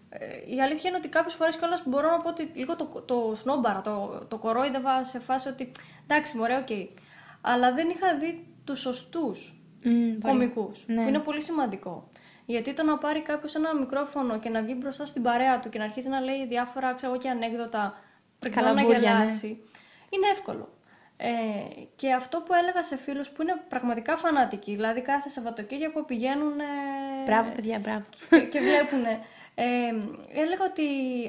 [0.10, 3.32] ε, Η αλήθεια είναι ότι κάποιες φορές κιόλας μπορώ να πω ότι λίγο το, το
[3.36, 5.72] σνομπάρα, το, το κορόιδευα σε φάση ότι
[6.08, 6.68] εντάξει μωρέ, οκ.
[7.42, 11.02] Αλλά δεν είχα δει τους σωστούς Μμμ, κομικούς, Ναι.
[11.02, 12.10] που είναι πολύ σημαντικό.
[12.46, 15.78] Γιατί το να πάρει κάποιος ένα μικρόφωνο και να βγει μπροστά στην παρέα του και
[15.78, 18.00] να αρχίσει να λέει διάφορα ξέρω εγώ, και ανέκδοτα
[18.40, 19.16] προκειμένου να Καλαμπούρια, ναι.
[19.18, 19.48] γελάσει,
[20.10, 20.70] είναι εύκολο.
[21.18, 21.28] Ε,
[21.96, 26.64] και αυτό που έλεγα σε φίλους που είναι πραγματικά φανατικοί, δηλαδή κάθε Σαββατοκύριακο πηγαίνουν ε,
[27.26, 28.04] Μπράβο, παιδιά, μπράβο.
[28.30, 29.04] και, και βλέπουν.
[29.60, 29.66] Ε,
[30.42, 30.84] έλεγα ότι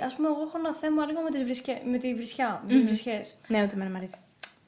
[0.05, 1.81] ας πούμε εγώ έχω ένα θέμα λίγο με, τις βρισκε...
[1.85, 3.37] με τη βρισιά, με τις βρισχές.
[3.49, 4.17] ναι, ούτε εμένα μου αρέσει.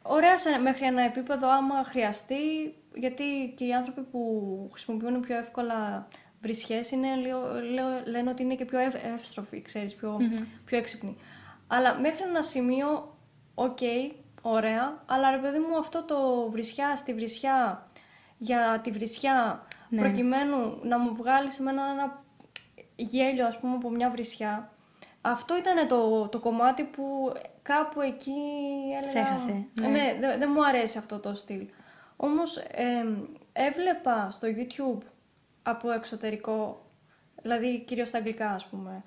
[0.02, 6.08] Ωραία σε, μέχρι ένα επίπεδο άμα χρειαστεί, γιατί και οι άνθρωποι που χρησιμοποιούν πιο εύκολα
[6.40, 7.38] βρισιές είναι, λίγο,
[7.72, 10.18] λέω- λένε ότι είναι και πιο ευ, εύστροφοι, ξέρεις, πιο,
[10.64, 11.16] πιο έξυπνοι.
[11.66, 13.16] Αλλά μέχρι ένα σημείο,
[13.54, 13.78] οκ,
[14.42, 17.86] ωραία, αλλά ρε παιδί μου αυτό το βρισιά στη βρισιά
[18.38, 20.00] για τη βρισιά Ναι.
[20.00, 22.24] προκειμένου να μου βγάλεις σε μένα ένα
[23.02, 24.70] γέλιο ας πούμε από μια βρισιά
[25.20, 27.32] αυτό ήταν το, το κομμάτι που
[27.62, 28.32] κάπου εκεί
[28.90, 29.06] έλεγα...
[29.06, 29.88] Ξέχασε, ναι.
[29.88, 31.66] Ναι, δεν δεν μου αρέσει αυτό το στυλ.
[32.16, 35.06] Όμως εμ, έβλεπα στο YouTube
[35.62, 36.86] από εξωτερικό,
[37.42, 39.04] δηλαδή κυρίως στα αγγλικά ας πούμε,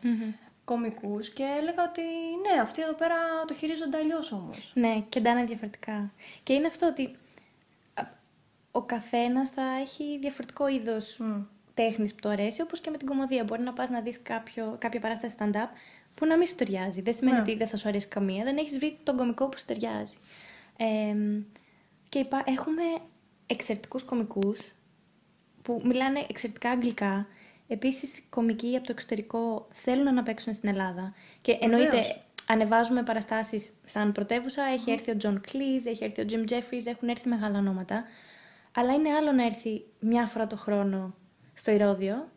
[0.64, 2.02] κομικούς και έλεγα ότι
[2.48, 3.16] ναι, αυτοί εδώ πέρα
[3.48, 4.72] το χειρίζονται αλλιώς όμως.
[4.76, 6.12] Ναι, και ντάνε διαφορετικά.
[6.44, 7.16] Και είναι αυτό ότι
[7.94, 8.04] α,
[8.72, 11.42] ο καθένας θα έχει διαφορετικό είδος Μμ.
[11.74, 13.44] Τέχνης που του αρέσει, όπως και με την κομμωδία.
[13.44, 15.68] Μπορεί να πας να δεις κάποιο, κάποια παράσταση stand-up
[16.16, 17.02] που να μην σου ταιριάζει.
[17.02, 17.42] Δεν σημαίνει Ναι.
[17.42, 18.44] ότι δεν θα σου αρέσει καμία.
[18.44, 20.16] Δεν έχεις βρει τον κομικό που σου ταιριάζει.
[20.78, 21.16] Ε,
[22.10, 22.82] και υπά- έχουμε
[23.46, 24.60] εξαιρετικούς κομικούς
[25.62, 27.28] που μιλάνε εξαιρετικά αγγλικά.
[27.68, 31.14] Επίσης, κομικοί από το εξωτερικό θέλουν να παίξουν στην Ελλάδα.
[31.42, 32.24] Και εννοείται, Βεβαίως.
[32.48, 34.64] ανεβάζουμε παραστάσεις σαν πρωτεύουσα.
[34.64, 38.04] Έχει έρθει ο John Cleese, έχει έρθει ο Jim Jefferies, έχουν έρθει μεγάλα ονόματα.
[38.76, 41.16] Αλλά είναι άλλο να έρθει μια φορά το χρόνο
[41.54, 42.30] στο Ηρώδειο,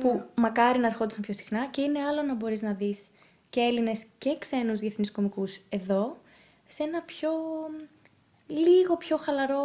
[0.00, 3.08] που μακάρι να ερχόντουσαν πιο συχνά, και είναι άλλο να μπορείς να δεις
[3.50, 6.16] και Έλληνες και ξένους διεθνείς κομικούς εδώ,
[6.68, 7.30] σε ένα πιο
[8.46, 9.62] λίγο πιο χαλαρό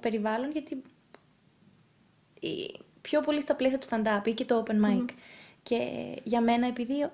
[0.00, 0.82] περιβάλλον, γιατί
[2.40, 5.04] η- πιο πολύ στα πλαίσια του stand-up ή και το open mic.
[5.62, 5.78] Και
[6.24, 7.10] για μένα, επειδή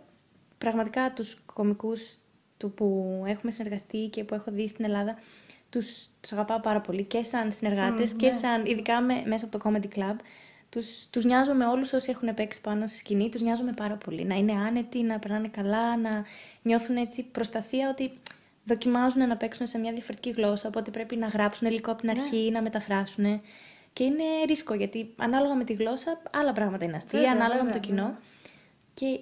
[0.59, 2.17] πραγματικά τους κομικούς
[2.57, 5.19] του που έχουμε συνεργαστεί και που έχω δει στην Ελλάδα,
[5.71, 9.71] τους, τους αγαπάω πάρα πολύ και σαν συνεργάτες και σαν, ειδικά με, μέσα από το
[9.71, 10.17] Comedy Club,
[10.71, 13.95] τους, τους νοιάζω με όλους όσοι έχουν παίξει πάνω στη σκηνή, τους νοιάζω με πάρα
[13.95, 14.25] πολύ.
[14.25, 16.25] Να είναι άνετοι, να περνάνε καλά, να
[16.63, 18.13] νιώθουν έτσι προστασία ότι
[18.65, 22.21] δοκιμάζουν να παίξουν σε μια διαφορετική γλώσσα, οπότε πρέπει να γράψουν υλικό από την Ναι.
[22.21, 23.41] αρχή, να μεταφράσουν.
[23.93, 27.71] Και είναι ρίσκο, γιατί ανάλογα με τη γλώσσα, άλλα πράγματα είναι αστεία, Βέβαια, ανάλογα με
[27.71, 28.03] βέβαια, το κοινό.
[28.03, 28.19] βέβαια.
[28.95, 29.21] Και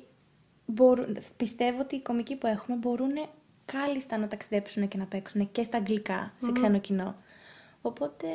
[0.66, 3.12] μπορούν, πιστεύω ότι οι κομικοί που έχουμε μπορούν
[3.64, 7.14] κάλλιστα να ταξιδέψουν και να παίξουν και στα αγγλικά, σε ξένο κοινό.
[7.82, 8.26] Οπότε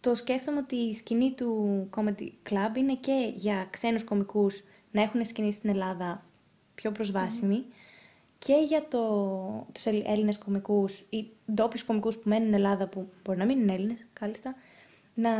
[0.00, 5.24] το σκέφτομαι ότι η σκηνή του Comedy Club είναι και για ξένους κομικούς να έχουν
[5.24, 6.24] σκηνή στην Ελλάδα
[6.74, 7.64] πιο προσβασιμη
[8.38, 13.08] και για το, τους Ελλ- Έλληνες κομικούς ή ντόπιους κομικούς που μένουν στην Ελλάδα που
[13.24, 14.54] μπορεί να μην είναι Έλληνες κάλλιστα
[15.14, 15.30] να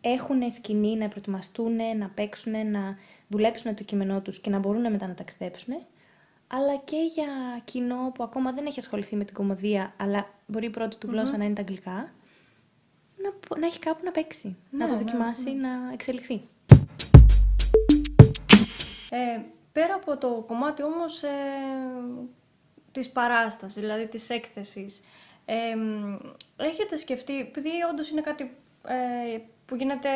[0.00, 2.96] έχουν σκηνή, να προετοιμαστούν, να παίξουν, να
[3.28, 5.74] δουλέψουν το κείμενό τους και να μπορούν μετά να ταξιδέψουν
[6.46, 7.26] αλλά και για
[7.64, 11.36] κοινό που ακόμα δεν έχει ασχοληθεί με την κομμωδία αλλά μπορεί η πρώτη του γλώσσα
[11.36, 12.12] να είναι τα αγγλικά
[13.22, 16.48] να, να έχει κάπου να παίξει, να Ναι, το ναι, δοκιμάσει, να εξελιχθεί.
[19.10, 19.40] Ε,
[19.72, 21.28] πέρα από το κομμάτι όμως ε,
[22.92, 25.02] της παράστασης, δηλαδή της έκθεσης,
[25.44, 25.76] ε,
[26.56, 30.08] έχετε σκεφτεί, επειδή όντως είναι κάτι ε, που γίνεται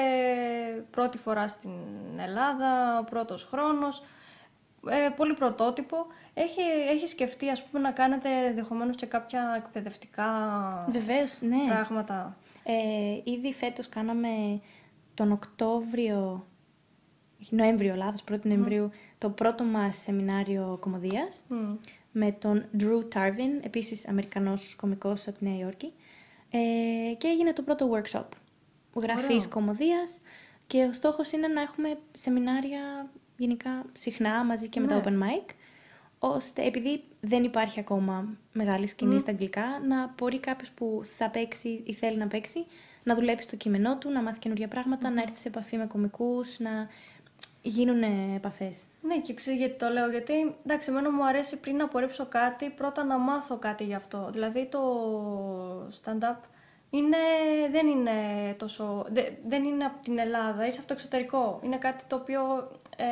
[0.91, 1.71] πρώτη φορά στην
[2.19, 4.03] Ελλάδα, ο πρώτος χρόνος,
[4.89, 6.61] ε, πολύ πρωτότυπο, έχει,
[6.91, 10.29] έχει σκεφτεί ας πούμε να κάνετε ενδεχομένως και κάποια εκπαιδευτικά
[10.91, 11.67] Βεβαίως, ναι.
[11.69, 14.61] πράγματα; Ε, ήδη φέτος κάναμε
[15.15, 16.47] τον Οκτώβριο,
[17.51, 21.75] Νοέμβριο, λάθος, 1η Νοεμβρίου, το πρώτο μας σεμινάριο κομμωδίας Μμ.
[22.13, 25.93] με τον Drew Tarvin, επίσης Αμερικανός κομικός από τη Νέα Υόρκη.
[26.51, 28.25] Ε, και έγινε το πρώτο workshop
[29.01, 29.49] γραφής Ωραίο.
[29.49, 30.21] κομμωδίας
[30.67, 35.03] και ο στόχος είναι να έχουμε σεμινάρια γενικά συχνά μαζί και με τα Ναι.
[35.05, 35.51] open mic
[36.25, 41.83] ώστε επειδή δεν υπάρχει ακόμα μεγάλη σκηνή στα αγγλικά, να μπορεί κάποιος που θα παίξει
[41.87, 42.67] ή θέλει να παίξει
[43.03, 46.59] να δουλέψει το κείμενό του, να μάθει καινούργια πράγματα, να έρθει σε επαφή με κομικούς,
[46.59, 46.89] να
[47.63, 48.03] γίνουν
[48.37, 48.83] επαφές.
[49.03, 50.09] Ναι, και ξέρει γιατί το λέω.
[50.11, 54.29] Γιατί εντάξει, εμένα μου αρέσει πριν να απορρίψω κάτι, πρώτα να μάθω κάτι γι' αυτό.
[54.33, 54.81] Δηλαδή το
[56.05, 56.37] stand-up
[56.91, 57.17] είναι,
[57.71, 58.13] δεν είναι
[58.57, 59.07] τόσο.
[59.09, 61.61] δε- δεν είναι από την Ελλάδα, ήρθε από το εξωτερικό.
[61.63, 62.71] Είναι κάτι το οποίο.
[62.97, 63.05] Ε,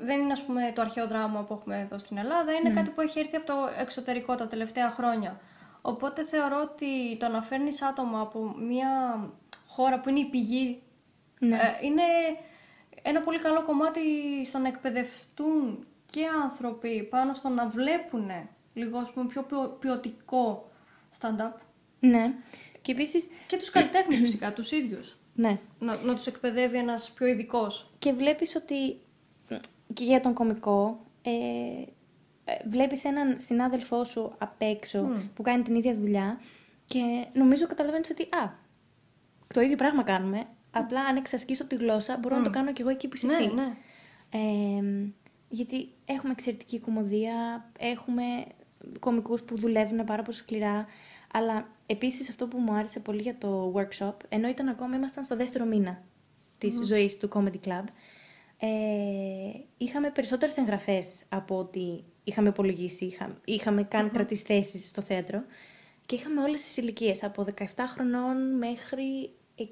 [0.00, 3.00] δεν είναι ας πούμε το αρχαίο δράμα που έχουμε εδώ στην Ελλάδα, είναι κάτι που
[3.00, 5.40] έχει έρθει από το εξωτερικό τα τελευταία χρόνια.
[5.82, 8.88] Οπότε θεωρώ ότι το να φέρνεις άτομα από μια
[9.66, 10.82] χώρα που είναι η πηγή
[11.38, 11.56] Ναι.
[11.56, 12.02] ε, είναι
[13.02, 14.00] ένα πολύ καλό κομμάτι
[14.46, 18.30] στο να εκπαιδευτούν και άνθρωποι πάνω στο να βλέπουν
[18.74, 20.70] λίγο ας πούμε, πιο ποιο- ποιοτικό
[21.20, 21.52] stand-up.
[22.00, 22.32] Ναι.
[22.82, 25.16] Και επίσης, Και τους καλλιτέχνες φυσικά, τους ίδιους.
[25.34, 25.58] ναι.
[25.78, 27.90] Να, να τους εκπαιδεύει ένας πιο ειδικός.
[27.98, 29.00] Και βλέπεις ότι
[29.94, 31.30] και για τον κομικό ε,
[32.44, 36.40] ε, βλέπεις έναν συνάδελφό σου απ' έξω που κάνει την ίδια δουλειά
[36.86, 38.52] και νομίζω καταλαβαίνεις ότι α,
[39.54, 42.90] το ίδιο πράγμα κάνουμε, απλά αν εξασκήσω τη γλώσσα μπορώ να το κάνω κι εγώ
[42.90, 43.54] εκεί που είσαι Ναι, εσύ.
[43.54, 43.72] ναι.
[44.30, 44.82] Ε,
[45.48, 48.22] γιατί έχουμε εξαιρετική κομμωδία, έχουμε
[49.00, 50.86] κομικούς που δουλεύουν πάρα πολύ σκληρά,
[51.32, 55.36] αλλά επίσης αυτό που μου άρεσε πολύ για το workshop, ενώ ήταν ακόμα, ήμασταν στο
[55.36, 56.02] δεύτερο μήνα
[56.58, 57.84] της ζωής του Comedy Club,
[58.64, 58.68] ε,
[59.76, 65.42] είχαμε περισσότερες εγγραφές από ό,τι είχαμε υπολογίσει, είχαμε, είχαμε κάνει κρατήσει θέσεις στο θέατρο
[66.06, 69.62] και είχαμε όλες τις ηλικίες από 17 χρονών μέχρι 60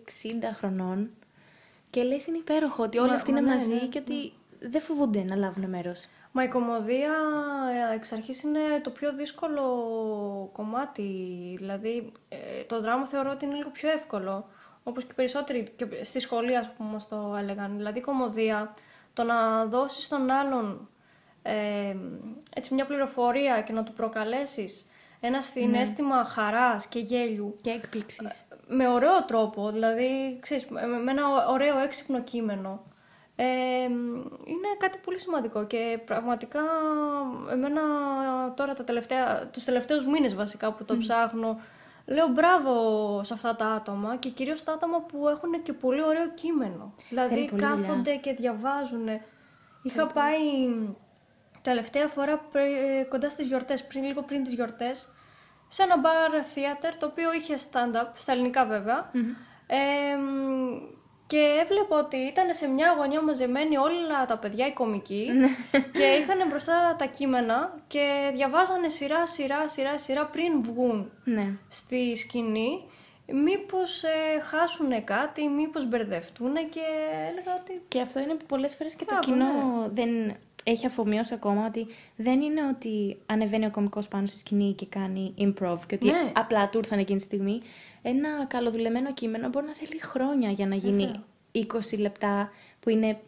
[0.53, 1.11] χρονών
[1.91, 4.33] και λες είναι υπέροχο ότι όλοι Μα- αυτοί μα είναι ναι, μαζί ναι, και ότι
[4.61, 6.05] δεν φοβούνται να λάβουν μέρος.
[6.33, 7.15] Μα η κομμωδία
[7.91, 9.65] ε, εξ αρχής είναι το πιο δύσκολο
[10.53, 11.03] κομμάτι.
[11.59, 14.49] Δηλαδή, ε, το δράμα θεωρώ ότι είναι λίγο πιο εύκολο.
[14.83, 17.77] Όπως και περισσότεροι και στη σχολή, ας πούμε, μας το έλεγαν.
[17.77, 18.75] Δηλαδή, η κομμωδία,
[19.13, 20.89] το να δώσεις στον άλλον
[21.43, 21.97] ε,
[22.55, 24.87] έτσι μια πληροφορία και να του προκαλέσεις
[25.21, 28.45] ένα συνέστημα χαράς και γέλιου Και έκπληξης.
[28.67, 32.83] με ωραίο τρόπο, δηλαδή, ξέρεις, με με ένα ωραίο έξυπνο κείμενο.
[33.37, 33.83] Ε,
[34.45, 36.61] είναι κάτι πολύ σημαντικό και πραγματικά
[37.51, 37.81] εμένα
[38.57, 41.61] τώρα τα τελευταία, τους τελευταίους μήνες βασικά που το ψάχνω
[42.07, 42.75] λέω μπράβο
[43.25, 46.95] σε αυτά τα άτομα και κυρίως τα άτομα που έχουν και πολύ ωραίο κείμενο.
[47.09, 47.77] Δηλαδή Θέλει πολλή δουλειά.
[47.77, 49.09] κάθονται και διαβάζουν.
[49.83, 50.39] Είχα πάει
[51.63, 55.09] τελευταία φορά πρι- κοντά στις γιορτές, πριν, λίγο πριν τις γιορτές,
[55.69, 59.11] σε ένα bar theater το οποίο είχε stand-up, στα ελληνικά βέβαια.
[59.67, 60.77] Ε, μ,
[61.31, 65.27] και έβλεπα ότι ήταν σε μια γωνιά μαζεμένοι όλα τα παιδιά, οι κομικοί,
[65.93, 71.53] και είχαν μπροστά τα κείμενα και διαβάζανε σειρά, σειρά, σειρά, σειρά πριν βγουν Ναι.
[71.69, 72.85] στη σκηνή.
[73.33, 76.81] Μήπως ε, χάσουν κάτι, μήπως μπερδευτούν και
[77.31, 79.89] έλεγα ότι Και αυτό είναι που πολλές φορές και το Μπράβο, κοινό ναι.
[79.93, 84.87] δεν έχει αφομοιώσει ακόμα ότι δεν είναι ότι ανεβαίνει ο κομικός πάνω στη σκηνή και
[84.87, 86.33] κάνει improv και ότι Ναι.
[86.35, 87.61] απλά του ήρθαν εκείνη τη στιγμή.
[88.03, 93.21] Ένα καλοδουλεμένο κείμενο μπορεί να θέλει χρόνια για να γίνει 20 λεπτά που είναι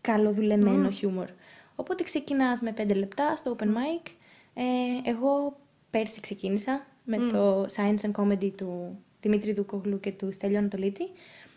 [0.00, 1.28] καλοδουλεμένο χιούμορ.
[1.76, 4.10] Οπότε ξεκινάς με 5 λεπτά στο open mic,
[4.54, 4.62] Ε,
[5.10, 5.56] εγώ
[5.90, 11.04] πέρσι ξεκίνησα με το Science and Comedy του Δημήτρη Δουκογλου και του Στέλιου Ανατολίτη,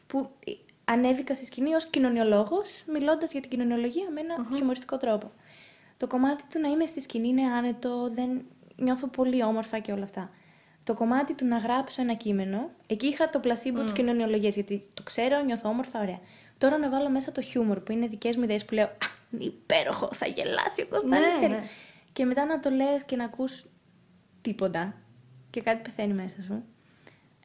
[0.08, 0.30] που
[0.86, 5.32] ανέβηκα στη σκηνή ως κοινωνιολόγος, μιλώντας για την κοινωνιολογία με ένα χιουμοριστικό τρόπο.
[5.98, 10.04] Το κομμάτι του να είμαι στη σκηνή είναι άνετο, δεν νιώθω πολύ όμορφα και όλα
[10.04, 10.30] αυτά.
[10.84, 13.86] Το κομμάτι του να γράψω ένα κείμενο, εκεί είχα το πλασίμπο mm.
[13.86, 16.20] τη κοινωνιολογίας, γιατί το ξέρω, νιώθω όμορφα, ωραία.
[16.58, 19.44] Τώρα να βάλω μέσα το χιούμορ που είναι δικές μου ιδέες που λέω Α, είναι
[19.44, 21.10] υπέροχο, θα γελάσει ο κόσμο.
[21.10, 21.64] Ναι, ναι.
[22.14, 23.66] Και μετά να το λες και να ακούς
[24.42, 24.94] τίποτα
[25.50, 26.64] και κάτι πεθαίνει μέσα σου.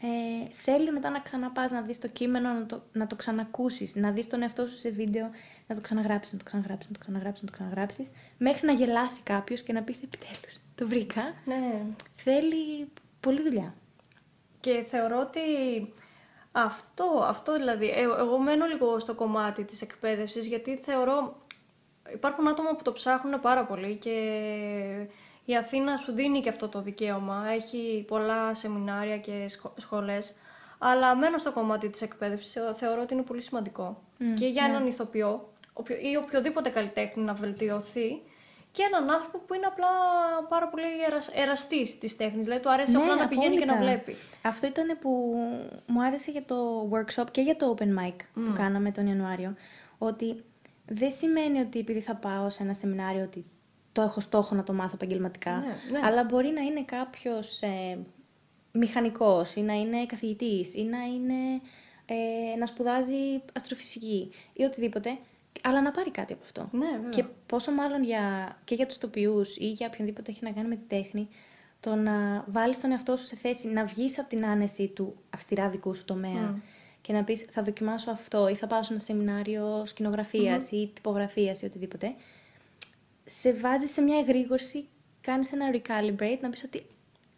[0.01, 4.11] Ε, θέλει μετά να ξαναπάς να δεις το κείμενο, να το, να το ξανακούσεις, να
[4.11, 5.31] δεις τον εαυτό σου σε βίντεο,
[5.67, 8.07] να το ξαναγράψεις, να το ξαναγράψεις, να το ξαναγράψεις, να το ξαναγράψεις,
[8.39, 11.23] μέχρι να γελάσει κάποιος και να πεις επιτέλους, το βρήκα.
[11.45, 11.83] Ναι.
[12.15, 12.89] Θέλει
[13.21, 13.75] πολλή δουλειά.
[14.61, 15.41] Και θεωρώ ότι
[16.53, 21.37] αυτό, αυτό δηλαδή, ε, εγώ μένω λίγο στο κομμάτι της εκπαίδευσης γιατί θεωρώ
[22.13, 24.17] υπάρχουν άτομα που το ψάχνουν πάρα πολύ και
[25.45, 27.45] η Αθήνα σου δίνει και αυτό το δικαίωμα.
[27.49, 30.35] Έχει πολλά σεμινάρια και σχολές.
[30.79, 34.03] Αλλά μένω στο κομμάτι της εκπαίδευσης, θεωρώ ότι είναι πολύ σημαντικό.
[34.35, 34.69] και για ναι.
[34.69, 35.53] έναν ηθοποιό
[36.13, 38.23] ή οποιοδήποτε καλλιτέχνη να βελτιωθεί
[38.73, 39.89] και έναν άνθρωπο που είναι απλά
[40.49, 40.85] πάρα πολύ
[41.35, 42.45] εραστής της τέχνης.
[42.45, 44.03] Δηλαδή του αρέσει Ναι, απλά να πηγαίνει και να απόλυτα.
[44.03, 44.17] βλέπει.
[44.43, 45.35] Αυτό ήταν που
[45.87, 49.55] μου άρεσε για το workshop και για το open mic που κάναμε τον Ιανουάριο.
[49.99, 50.45] Ότι
[50.87, 53.45] δεν σημαίνει ότι επειδή θα πάω σε ένα σεμινάριο ότι
[53.93, 55.53] το έχω στόχο να το μάθω επαγγελματικά.
[55.53, 56.07] Ναι, ναι.
[56.07, 57.99] Αλλά μπορεί να είναι κάποιος ε,
[58.73, 61.61] μηχανικός ή να είναι καθηγητής ή να, είναι,
[62.07, 65.19] ε, να σπουδάζει αστροφυσική ή οτιδήποτε.
[65.63, 66.69] Αλλά να πάρει κάτι από αυτό.
[66.73, 67.09] Ναι, βέβαια.
[67.09, 70.77] Και πόσο μάλλον για, και για τους τοπιούς ή για οποιονδήποτε έχει να κάνει με
[70.77, 71.29] τη τέχνη,
[71.81, 75.69] το να βάλεις τον εαυτό σου σε θέση να βγεις από την άνεση του αυστηρά
[75.69, 76.63] δικού σου τομέα
[77.01, 81.63] και να πεις θα δοκιμάσω αυτό ή θα πάω σε ένα σεμινάριο σκηνογραφίας ή τυπογραφίας
[81.63, 82.15] ή οτιδήποτε,
[83.25, 84.89] σε βάζεις σε μια εγρήγορση,
[85.21, 86.87] κάνεις ένα recalibrate, να πεις ότι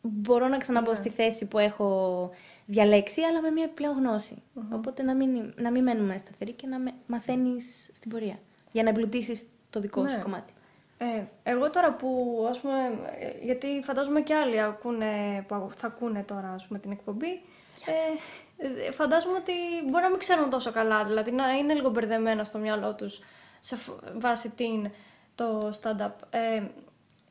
[0.00, 2.30] μπορώ να ξαναμπω στη θέση που έχω
[2.70, 4.42] διαλέξει, αλλά με μια πλέον γνώση.
[4.72, 8.38] Οπότε να μην, να μην μένουμε σταθεροί και να με, μαθαίνεις στην πορεία,
[8.72, 10.22] για να εμπλουτίσεις το δικό σου Ναι.
[10.22, 10.52] κομμάτι.
[10.98, 12.74] Ε, εγώ τώρα που, ας πούμε,
[13.20, 17.40] ε, γιατί φαντάζομαι και άλλοι ακούνε, που ακου- θα ακούνε τώρα, ας πούμε, την εκπομπή,
[17.86, 19.52] ε, ε, φαντάζομαι ότι
[19.90, 23.20] μπορεί να μην ξέρουν τόσο καλά, δηλαδή να είναι λίγο μπερδεμένα στο μυαλό τους
[23.60, 24.90] σε φ- βάση την,
[25.34, 26.10] το stand-up.
[26.30, 26.62] Ε,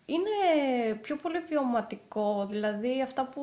[0.05, 0.29] είναι
[1.01, 3.41] πιο πολύ βιωματικό, δηλαδή αυτά που...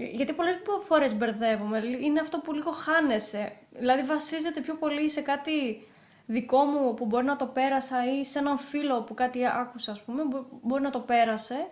[0.00, 3.52] Γιατί πολλές φορές μπερδεύομαι, είναι αυτό που λίγο χάνεσαι.
[3.70, 5.86] Δηλαδή βασίζεται πιο πολύ σε κάτι
[6.26, 10.02] δικό μου που μπορεί να το πέρασα ή σε έναν φίλο που κάτι άκουσα, ας
[10.02, 11.68] πούμε, μπο- μπορεί να το πέρασε.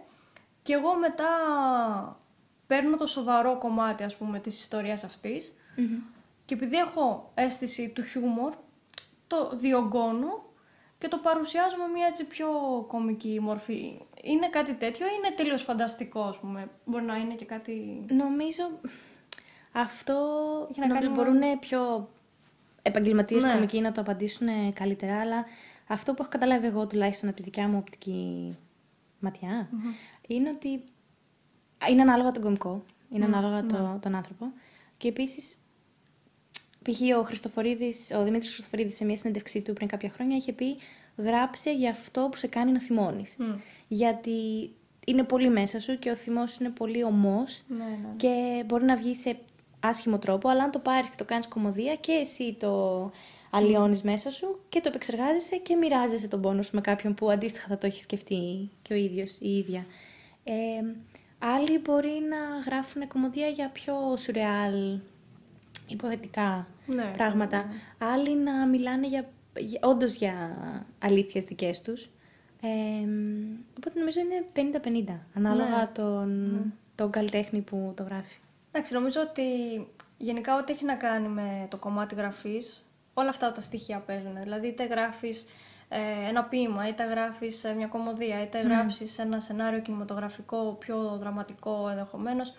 [0.63, 1.29] Και εγώ μετά
[2.67, 5.57] παίρνω το σοβαρό κομμάτι, ας πούμε, της ιστορίας αυτής.
[6.45, 8.53] Και επειδή έχω αίσθηση του χιούμορ,
[9.27, 10.45] το διωγγώνω
[10.99, 12.49] και το παρουσιάζω με μια έτσι πιο
[12.89, 13.99] κομική μορφή.
[14.23, 18.05] Είναι κάτι τέτοιο ή είναι τελείως φανταστικό, ας πούμε; Μπορεί να είναι και κάτι...
[18.09, 18.63] Νομίζω
[19.73, 20.15] αυτό
[20.71, 22.09] Έχει να νομίζω κάνει μπορούν πιο
[22.83, 23.53] επαγγελματίες Ναι.
[23.53, 25.45] κομικοί να το απαντήσουν καλύτερα, αλλά
[25.87, 28.57] αυτό που έχω καταλάβει εγώ τουλάχιστον από τη δικιά μου οπτική
[29.19, 29.69] ματιά,
[30.27, 30.85] είναι ότι
[31.91, 34.53] είναι ανάλογα τον κομικό, είναι ανάλογα το, τον άνθρωπο
[34.97, 35.57] και επίσης
[36.91, 37.19] π.χ.
[37.19, 40.77] ο Χριστοφορίδης, ο Δημήτρης Χριστοφορίδης σε μια συνέντευξή του πριν κάποια χρόνια είχε πει
[41.17, 43.37] γράψε για αυτό που σε κάνει να θυμώνεις.
[43.89, 44.71] Γιατί
[45.07, 48.15] είναι πολύ μέσα σου και ο θυμός είναι πολύ ομός Ναι, ναι.
[48.17, 49.37] και μπορεί να βγει σε
[49.81, 53.11] άσχημο τρόπο, αλλά αν το πάρεις και το κάνεις κομμωδία και εσύ το
[53.51, 57.67] αλλοιώνεις μέσα σου και το επεξεργάζεσαι και μοιράζεσαι τον πόνο σου με κάποιον που αντίστοιχα
[57.69, 59.87] θα το έχει σκεφτεί και ο ίδιος ή η ίδια.
[60.45, 60.55] Ε,
[61.39, 64.99] άλλοι μπορεί να γράφουν κομμωδία για πιο σουρεάλ,
[65.89, 67.65] υποθετικά Ναι, πράγματα.
[67.99, 70.57] Άλλοι να μιλάνε για, για, όντως για
[70.99, 72.11] αλήθειες δικές τους.
[72.63, 72.69] Ε,
[73.77, 74.73] οπότε νομίζω είναι
[75.13, 75.91] 50-50, ανάλογα Ναι.
[75.95, 78.39] τον, τον καλλιτέχνη που το γράφει.
[78.73, 79.43] Εντάξει, νομίζω ότι
[80.17, 84.41] γενικά ό,τι έχει να κάνει με το κομμάτι γραφής, όλα αυτά τα στοιχεία παίζουν.
[84.43, 85.47] Δηλαδή, είτε γράφεις
[85.89, 91.89] ε, ένα ποίημα, είτε γράφεις ε, μια κομμωδία, είτε γράψεις ένα σενάριο κινηματογραφικό πιο δραματικό
[91.91, 92.55] ενδεχομένως.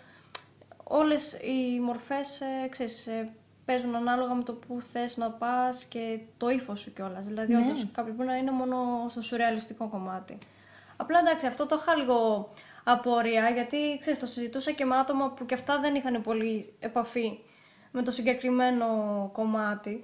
[0.83, 3.29] Όλες οι μορφές, ε, ξέρεις, ε,
[3.67, 7.25] παίζουν ανάλογα με το που θες να πας και το ύφος σου κιόλας.
[7.25, 7.59] Δηλαδή, Ναι.
[7.59, 10.37] όντως, κάποιο μπορεί να είναι μόνο στο σουρεαλιστικό κομμάτι.
[10.97, 12.49] Απλά εντάξει, αυτό το είχα λίγο
[12.83, 17.39] απορία, γιατί ξέρεις, το συζητούσα και με άτομα που και αυτά δεν είχαν πολύ επαφή
[17.91, 18.87] με το συγκεκριμένο
[19.33, 20.01] κομμάτι.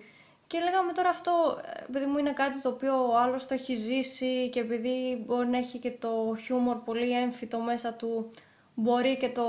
[0.48, 3.76] Και λέγαμε τώρα αυτό, ε, επειδή μου είναι κάτι το οποίο ο άλλος το έχει
[3.76, 8.30] ζήσει και επειδή μπορεί να έχει και το χιούμορ πολύ έμφυτο μέσα του,
[8.76, 9.44] μπορεί και το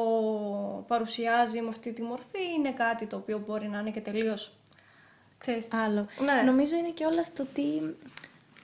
[0.87, 4.53] παρουσιάζει με αυτή τη μορφή, είναι κάτι το οποίο μπορεί να είναι και τελείως,
[5.39, 6.07] ξέρεις, Άλλο.
[6.25, 6.43] Ναι.
[6.51, 7.63] Νομίζω είναι και όλα στο τι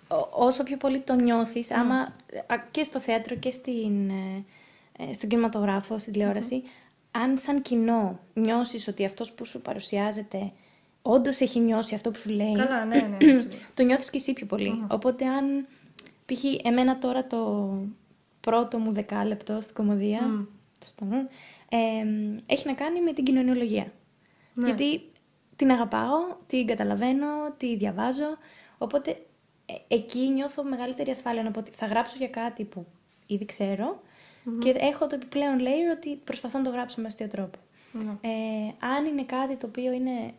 [0.08, 1.96] ό- όσο πιο πολύ το νιώθεις, άμα
[2.46, 4.44] α, και στο θέατρο και στην, ε,
[4.98, 6.62] ε, στον κινηματογράφο, στην τηλεόραση,
[7.10, 10.52] αν σαν κοινό νιώσεις ότι αυτός που σου παρουσιάζεται
[11.02, 13.58] όντως έχει νιώσει αυτό που σου λέει, Καλά, ναι, ναι, ναι, σίγουρα.
[13.74, 15.66] το νιώθεις και εσύ πιο πολυ Οπότε αν,
[16.26, 16.44] π.χ.
[16.66, 17.68] εμένα τώρα το
[18.40, 20.44] πρώτο μου δεκάλεπτο στην κομμωδία, Μμ.
[20.78, 21.28] στο σταυρό,
[21.68, 21.78] ε,
[22.46, 23.92] έχει να κάνει με την κοινωνιολογία.
[24.54, 24.66] Ναι.
[24.66, 25.02] Γιατί
[25.56, 27.26] την αγαπάω, την καταλαβαίνω,
[27.56, 28.36] τη διαβάζω,
[28.78, 29.10] οπότε
[29.66, 32.86] ε, εκεί νιώθω μεγαλύτερη ασφάλεια να πω ότι θα γράψω για κάτι που
[33.26, 34.00] ήδη ξέρω
[34.58, 37.58] και έχω το επιπλέον layer ότι προσπαθώ να το γράψω με αστείο τρόπο.
[37.92, 38.10] Ναι.
[38.20, 40.34] Ε, αν είναι κάτι το οποίο είναι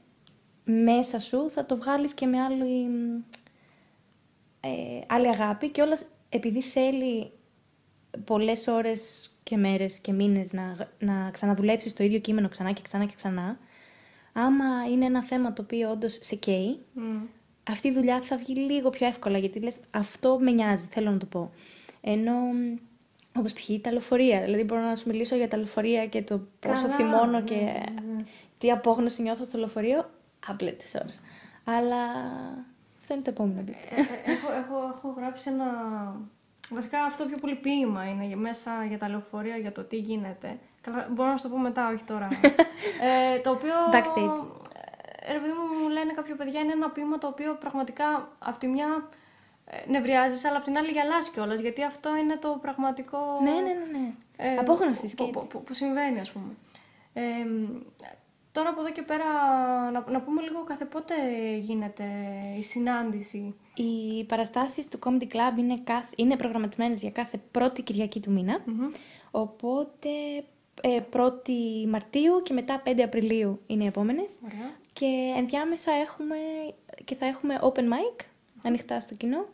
[0.64, 2.88] μέσα σου, θα το βγάλεις και με άλλη,
[4.60, 4.70] ε,
[5.08, 7.32] άλλη αγάπη και όλας επειδή θέλει
[8.26, 12.82] πολλές ώρες και μέρες και μήνες να, γ- να ξαναδουλέψεις το ίδιο κείμενο ξανά και
[12.82, 13.58] ξανά και ξανά,
[14.34, 17.22] άμα είναι ένα θέμα το οποίο όντως σε καίει, Μμ.
[17.70, 21.18] αυτή η δουλειά θα βγει λίγο πιο εύκολα γιατί λες αυτό με νοιάζει, θέλω να
[21.18, 21.52] το πω.
[22.02, 22.34] Ενώ
[23.38, 23.70] όπως π.χ.
[23.82, 27.32] τα λεωφορεία, δηλαδή μπορώ να σου μιλήσω για τα λεωφορεία και το πόσο Καλά, θυμώνω
[27.40, 27.84] ναι, και ναι,
[28.16, 28.24] ναι.
[28.58, 30.10] τι απόγνωση νιώθω στο λεωφορείο,
[30.48, 31.20] άπλετες ώρες.
[31.64, 32.04] Αλλά
[33.02, 33.74] αυτό είναι το επόμενο bit.
[33.96, 35.66] Ε, ε, έχω, έχω, έχω γράψει ένα.
[36.74, 40.58] Βασικά αυτό πιο πολύ ποίημα είναι για- μέσα για τα λεωφορεία για το τι γίνεται.
[40.82, 42.28] Καλά, μπορώ να σου το πω μετά, όχι τώρα.
[43.36, 43.74] ε, το οποίο.
[43.92, 44.48] Backstage.
[45.24, 48.60] Ε, ρε παιδί μου, μου λένε κάποια παιδιά είναι ένα ποίημα το οποίο πραγματικά από
[48.60, 49.08] τη μια
[49.66, 53.18] ε, νευριάζεις, αλλά από την άλλη γελάς κιόλας, γιατί αυτό είναι το πραγματικό...
[53.44, 53.98] Ναι, ναι, ναι.
[54.00, 54.14] ναι.
[54.38, 55.30] ε, Απόγνωση που, σκέτη.
[55.32, 56.54] που, που, που συμβαίνει, ας πούμε.
[57.14, 57.22] Ε,
[58.52, 59.26] τώρα από εδώ και πέρα,
[59.92, 61.14] να, να πούμε λίγο κάθε πότε
[61.58, 62.04] γίνεται
[62.58, 63.56] η συνάντηση.
[63.76, 66.12] Οι παραστάσεις του Comedy Club είναι, καθ...
[66.16, 68.64] είναι προγραμματισμένες για κάθε πρώτη Κυριακή του μήνα.
[69.32, 70.10] Οπότε
[70.82, 74.36] ε, 1η Μαρτίου και μετά 5 Απριλίου είναι οι επόμενες.
[74.46, 74.72] Ωραία.
[74.94, 76.36] Και ενδιάμεσα έχουμε
[77.04, 78.26] και θα έχουμε open mic,
[78.64, 79.46] ανοιχτά στο κοινό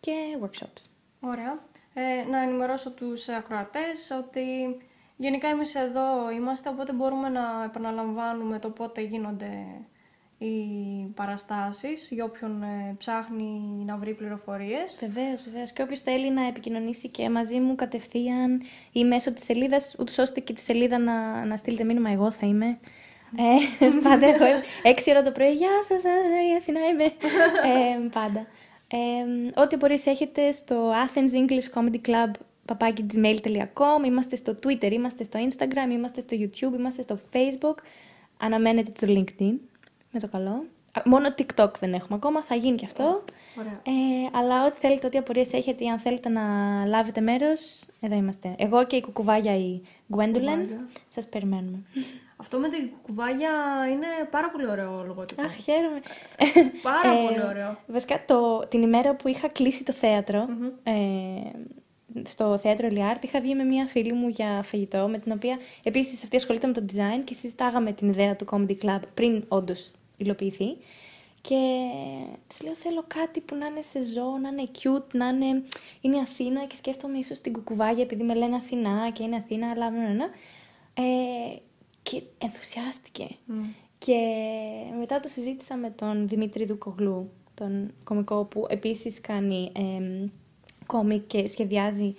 [0.00, 0.90] και workshops.
[1.20, 1.68] Ωραία.
[1.94, 4.76] Ε, να ενημερώσω τους ακροατές ότι
[5.20, 9.66] γενικά εμείς εδώ είμαστε, οπότε μπορούμε να επαναλαμβάνουμε το πότε γίνονται
[10.38, 10.54] οι
[11.14, 14.96] παραστάσεις για όποιον ε, ψάχνει να βρει πληροφορίες.
[15.00, 15.72] Βεβαίως, βεβαίως.
[15.72, 18.62] Και όποιος θέλει να επικοινωνήσει και μαζί μου κατευθείαν
[18.92, 22.46] ή μέσω της σελίδας, ούτως ώστε και τη σελίδα να, να στείλετε μήνυμα, εγώ θα
[22.46, 22.78] είμαι.
[23.36, 24.44] Ε, πάντα έχω.
[24.84, 26.02] 6 ώρα το πρωί, Γεια σας,
[26.52, 27.04] η Αθηνά είμαι.
[27.72, 28.46] ε, πάντα.
[28.88, 32.30] Ε, ό,τι απορίες έχετε στο Athens English Comedy Club
[32.74, 37.74] παπάκι gmail.com, είμαστε στο Twitter, είμαστε στο Instagram, είμαστε στο YouTube, είμαστε στο Facebook.
[38.38, 39.54] Αναμένετε το LinkedIn,
[40.10, 40.64] με το καλό.
[40.92, 43.24] Α, Μόνο TikTok δεν έχουμε ακόμα, θα γίνει και αυτό.
[43.58, 43.72] Ωραία.
[43.72, 46.42] Ε, αλλά ό,τι θέλετε, ό,τι απορίες έχετε ή αν θέλετε να
[46.86, 48.54] λάβετε μέρος, εδώ είμαστε.
[48.58, 49.80] Εγώ και η κουκουβάγια η
[50.16, 50.86] Gwendolyn, Κουκουβάγια.
[51.08, 51.78] σας περιμένουμε.
[52.36, 53.50] Αυτό με την κουβάγια
[53.92, 55.42] είναι πάρα πολύ ωραίο λογότυπο.
[55.42, 56.00] Αχ, χαίρομαι.
[56.82, 57.78] Πάρα Ε, πολύ ωραίο.
[57.86, 60.48] Βασικά, το, την ημέρα που είχα κλείσει το θεατρο
[60.82, 60.92] ε,
[62.26, 66.22] στο θέατρο Ελιάρτ, είχα βγει με μια φίλη μου για φαγητό, με την οποία επίσης
[66.22, 70.76] αυτή ασχολείται με το design και συζητάγαμε την ιδέα του Comedy Club πριν όντως υλοποιηθεί.
[71.40, 71.56] Και
[72.46, 75.62] της λέω: Θέλω κάτι που να είναι σε ζώο, να είναι cute, να είναι.
[76.00, 79.90] Είναι Αθήνα και σκέφτομαι ίσως την κουκουβάγια επειδή με λένε Αθηνά και είναι Αθήνα, αλλά.
[79.90, 80.24] Ναι, ναι, ναι.
[80.94, 81.58] Ε,
[82.02, 83.28] και ενθουσιάστηκε.
[83.98, 84.16] Και
[84.98, 90.28] μετά το συζήτησα με τον Δημήτρη Δουκογλού, τον κομικό που επίσης κάνει ε,
[90.90, 92.14] κόμικ και σχεδιάζει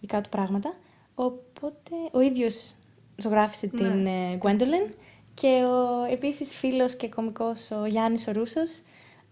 [0.00, 0.74] δικά του πράγματα.
[1.14, 2.74] Οπότε ο ίδιος
[3.16, 4.92] ζωγράφισε την ε, Gwendolyn
[5.34, 8.82] και ο επίσης φίλος και κομικός ο Γιάννης ο Ρούσος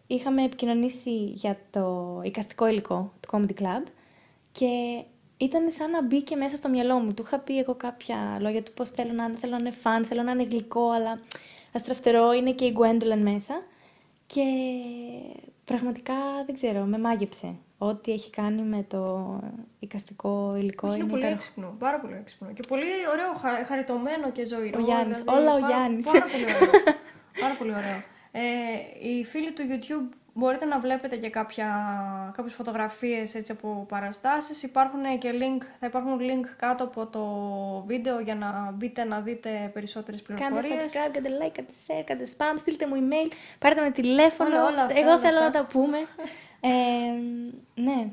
[0.06, 3.86] είχαμε επικοινωνήσει για το εικαστικό υλικό του Comedy Club
[4.52, 4.68] και
[5.36, 7.14] ήταν σαν να μπήκε μέσα στο μυαλό μου.
[7.14, 10.04] Του είχα πει εγώ κάποια λόγια του πώς θέλω να είναι, θέλω να είναι φαν,
[10.04, 11.20] θέλω να είναι γλυκό, αλλά
[11.72, 13.62] αστραφτερό είναι και η Gwendolyn μέσα.
[14.26, 14.42] Και
[15.64, 16.14] πραγματικά
[16.46, 17.54] δεν ξέρω, με μάγεψε.
[17.88, 19.02] Ό,τι έχει κάνει με το
[19.78, 21.44] εικαστικό υλικό Όχι, είναι είναι πολύ υπέροχο.
[21.44, 21.74] έξυπνο.
[21.78, 22.52] Πάρα πολύ έξυπνο.
[22.52, 24.78] Και πολύ ωραίο, χα, χαριτωμένο και ζωηρό.
[24.80, 26.06] Ο Γιάννης, δηλαδή, όλα ο πάρα, Γιάννης.
[26.06, 26.70] Πάρα πολύ ωραίο.
[27.40, 27.98] πάρα πολύ ωραίο.
[28.32, 28.42] Ε,
[29.08, 31.66] οι φίλοι του YouTube μπορείτε να βλέπετε και κάποια,
[32.36, 34.62] κάποιες φωτογραφίες έτσι από παραστάσεις.
[34.62, 37.24] Υπάρχουν και link, θα υπάρχουν link κάτω από το
[37.86, 40.84] βίντεο για να μπείτε να δείτε περισσότερες Κάντε πληροφορίες.
[40.92, 44.48] subscribe, κάντε like, κάντε share, κάντε spam, στείλτε μου email, πάρτε με τηλέφωνο.
[44.50, 45.58] Όλα, όλα αυτά, Εγώ όλα θέλω αυτά.
[45.58, 45.98] να τα πούμε.
[46.60, 46.70] ε,
[47.74, 48.08] ναι.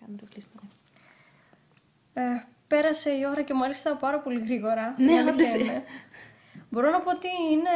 [0.00, 0.60] Κάμε το κλείσιμο.
[2.14, 2.22] Ε,
[2.66, 4.94] πέρασε η ώρα και μάλιστα πάρα πολύ γρήγορα.
[4.98, 5.60] Ναι, Η αλήθεια όντως.
[5.60, 5.82] είναι.
[6.70, 7.70] Μπορώ να πω ότι είναι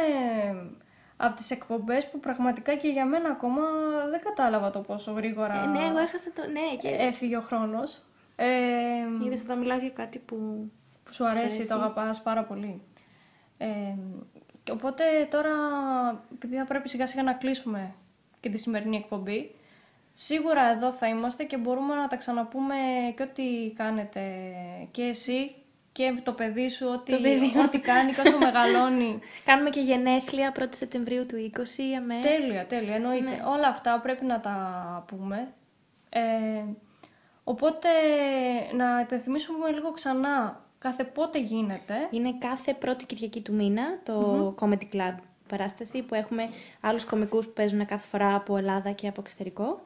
[1.23, 3.61] από τις εκπομπές που πραγματικά και για μένα ακόμα
[4.09, 6.41] δεν κατάλαβα το πόσο γρήγορα Ε, ναι, εγώ έχασα το.
[6.51, 6.87] Ναι, και.
[6.87, 8.01] έφυγε ο χρόνος.
[8.35, 8.47] Ε,
[9.25, 10.35] Είδες όταν μιλάω για κάτι που.
[11.03, 11.67] που σου αρέσει, αρέσει.
[11.67, 12.81] το αγαπάς πάρα πολύ.
[13.57, 13.67] Ε,
[14.63, 15.51] και οπότε τώρα,
[16.33, 17.93] επειδή θα πρέπει σιγά σιγά να κλείσουμε
[18.39, 19.55] και τη σημερινή εκπομπή.
[20.13, 22.75] Σίγουρα εδώ θα είμαστε και μπορούμε να τα ξαναπούμε
[23.15, 24.21] και ό,τι κάνετε
[24.91, 25.55] και εσύ
[25.91, 27.61] και το παιδί σου, ό,τι, Το παιδί μου.
[27.65, 29.19] ό,τι κάνει και όσο μεγαλώνει.
[29.45, 31.59] Κάνουμε και γενέθλια 1η Σεπτεμβρίου του 20,
[31.97, 32.19] αμέ.
[32.21, 33.29] Τέλεια, τέλεια, εννοείται.
[33.29, 33.41] Ναι.
[33.45, 34.55] Όλα αυτά πρέπει να τα
[35.07, 35.53] πούμε.
[36.09, 36.21] Ε,
[37.43, 37.87] οπότε,
[38.75, 42.07] να υπενθυμίσουμε λίγο ξανά κάθε πότε γίνεται.
[42.09, 45.15] Είναι κάθε πρώτη Κυριακή του μήνα το Comedy Club
[45.47, 46.49] παράσταση που έχουμε
[46.81, 49.81] άλλους κομικούς που παίζουν κάθε φορά από Ελλάδα και από εξωτερικό.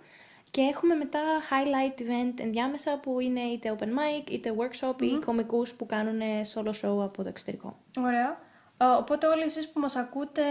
[0.51, 1.19] Και έχουμε μετά
[1.49, 6.19] highlight event ενδιάμεσα που είναι είτε open mic είτε workshop ή κομικούς που κάνουν
[6.53, 7.77] solo show από το εξωτερικό.
[7.99, 8.39] Ωραία.
[8.77, 10.43] Ε, Οπότε όλοι εσείς που μας ακούτε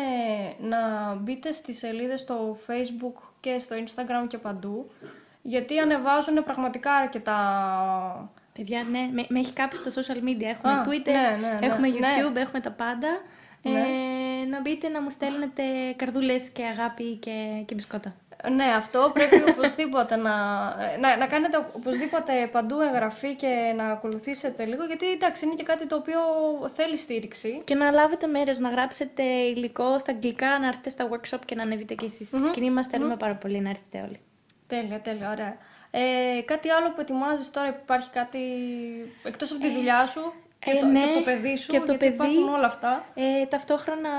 [0.61, 4.91] να μπείτε στις σελίδες στο facebook και στο instagram και παντού
[5.47, 7.39] γιατί ανεβάζουν πραγματικά αρκετά...
[8.53, 10.43] Παιδιά, ναι, με, με έχει κάψει στο social media.
[10.43, 11.67] Έχουμε Α, Twitter, ναι, ναι, ναι.
[11.67, 11.97] έχουμε Ναι.
[11.99, 13.09] YouTube, έχουμε τα πάντα.
[13.63, 15.63] Ε, να μπείτε να μου στέλνετε
[15.97, 18.15] καρδούλες και αγάπη και, και μπισκότα.
[18.51, 20.35] Ναι, αυτό πρέπει οπωσδήποτε να,
[21.01, 25.87] να, να κάνετε οπωσδήποτε παντού εγγραφή και να ακολουθήσετε λίγο γιατί εντάξει είναι και κάτι
[25.87, 26.19] το οποίο
[26.75, 27.63] θέλει στήριξη.
[27.65, 31.63] Και να λάβετε μέρος, να γράψετε υλικό στα αγγλικά, να έρθετε στα workshop και να
[31.63, 32.27] ανεβείτε και εσείς.
[32.27, 34.21] Στη σκηνή μας θέλουμε πάρα πολύ να έρθετε όλοι.
[34.67, 35.57] Τέλεια, τέλεια, ωραία.
[35.91, 38.41] Ε, κάτι άλλο που ετοιμάζεις τώρα, υπάρχει κάτι
[39.25, 41.77] εκτός από τη δουλειά σου και, ε, το, ναι, και από το παιδί σου, και
[41.77, 42.31] από το γιατί παιδί.
[42.31, 44.11] υπάρχουν όλα αυτά; Ε, ταυτόχρονα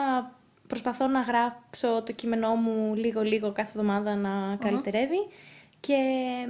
[0.67, 5.27] προσπαθώ να γράψω το κείμενό μου λίγο-λίγο κάθε εβδομάδα να καλυτερεύει.
[5.79, 5.97] Και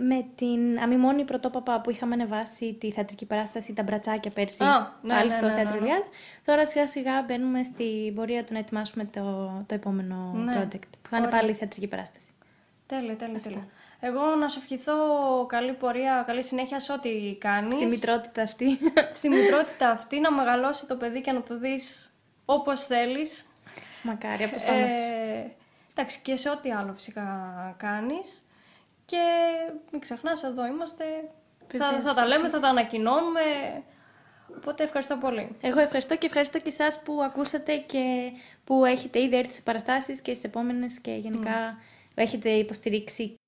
[0.07, 5.13] με την αμιμόνη πρωτόπαπα που είχαμε ανεβάσει τη θεατρική παράσταση Τα Μπρατσάκια πέρσι, Α, ναι,
[5.13, 5.87] πάλι ναι, στο ναι, ναι, θέατρο ναι.
[5.87, 6.09] Iliad,
[6.45, 9.21] τώρα σιγά σιγά μπαίνουμε στην πορεία του να ετοιμάσουμε το,
[9.65, 10.53] το επόμενο Ναι.
[10.57, 11.39] project, που θα είναι Ωραία.
[11.39, 12.27] πάλι θεατρική παράσταση.
[12.85, 13.67] Τέλεια, τέλεια, τέλεια.
[13.99, 14.95] Εγώ να σου ευχηθώ
[15.47, 17.73] καλή πορεία, καλή συνέχεια σε ό,τι κάνεις.
[17.73, 18.77] Στη μητρότητα αυτή.
[19.13, 22.13] Στη μητρότητα αυτή, να μεγαλώσει το παιδί και να το δεις
[22.45, 23.45] όπως θέλεις.
[24.05, 24.93] Μακάρι, από το στόμα σου.
[24.93, 25.51] Ε,
[25.91, 27.25] εντάξει, και σε ό,τι άλλο φυσικά
[27.77, 28.45] κάνεις.
[29.05, 29.23] Και
[29.91, 31.03] μην ξεχνάς, εδώ είμαστε.
[31.67, 33.41] Θα, Βεβαίως, θα τα λέμε, θα τα ανακοινώνουμε.
[34.57, 35.55] Οπότε ευχαριστώ πολύ.
[35.61, 38.31] Εγώ ευχαριστώ και ευχαριστώ και εσάς που ακούσατε και
[38.63, 41.77] που έχετε ήδη έρθει σε παραστάσεις και στις επόμενες και γενικά
[42.15, 43.39] έχετε υποστηρίξει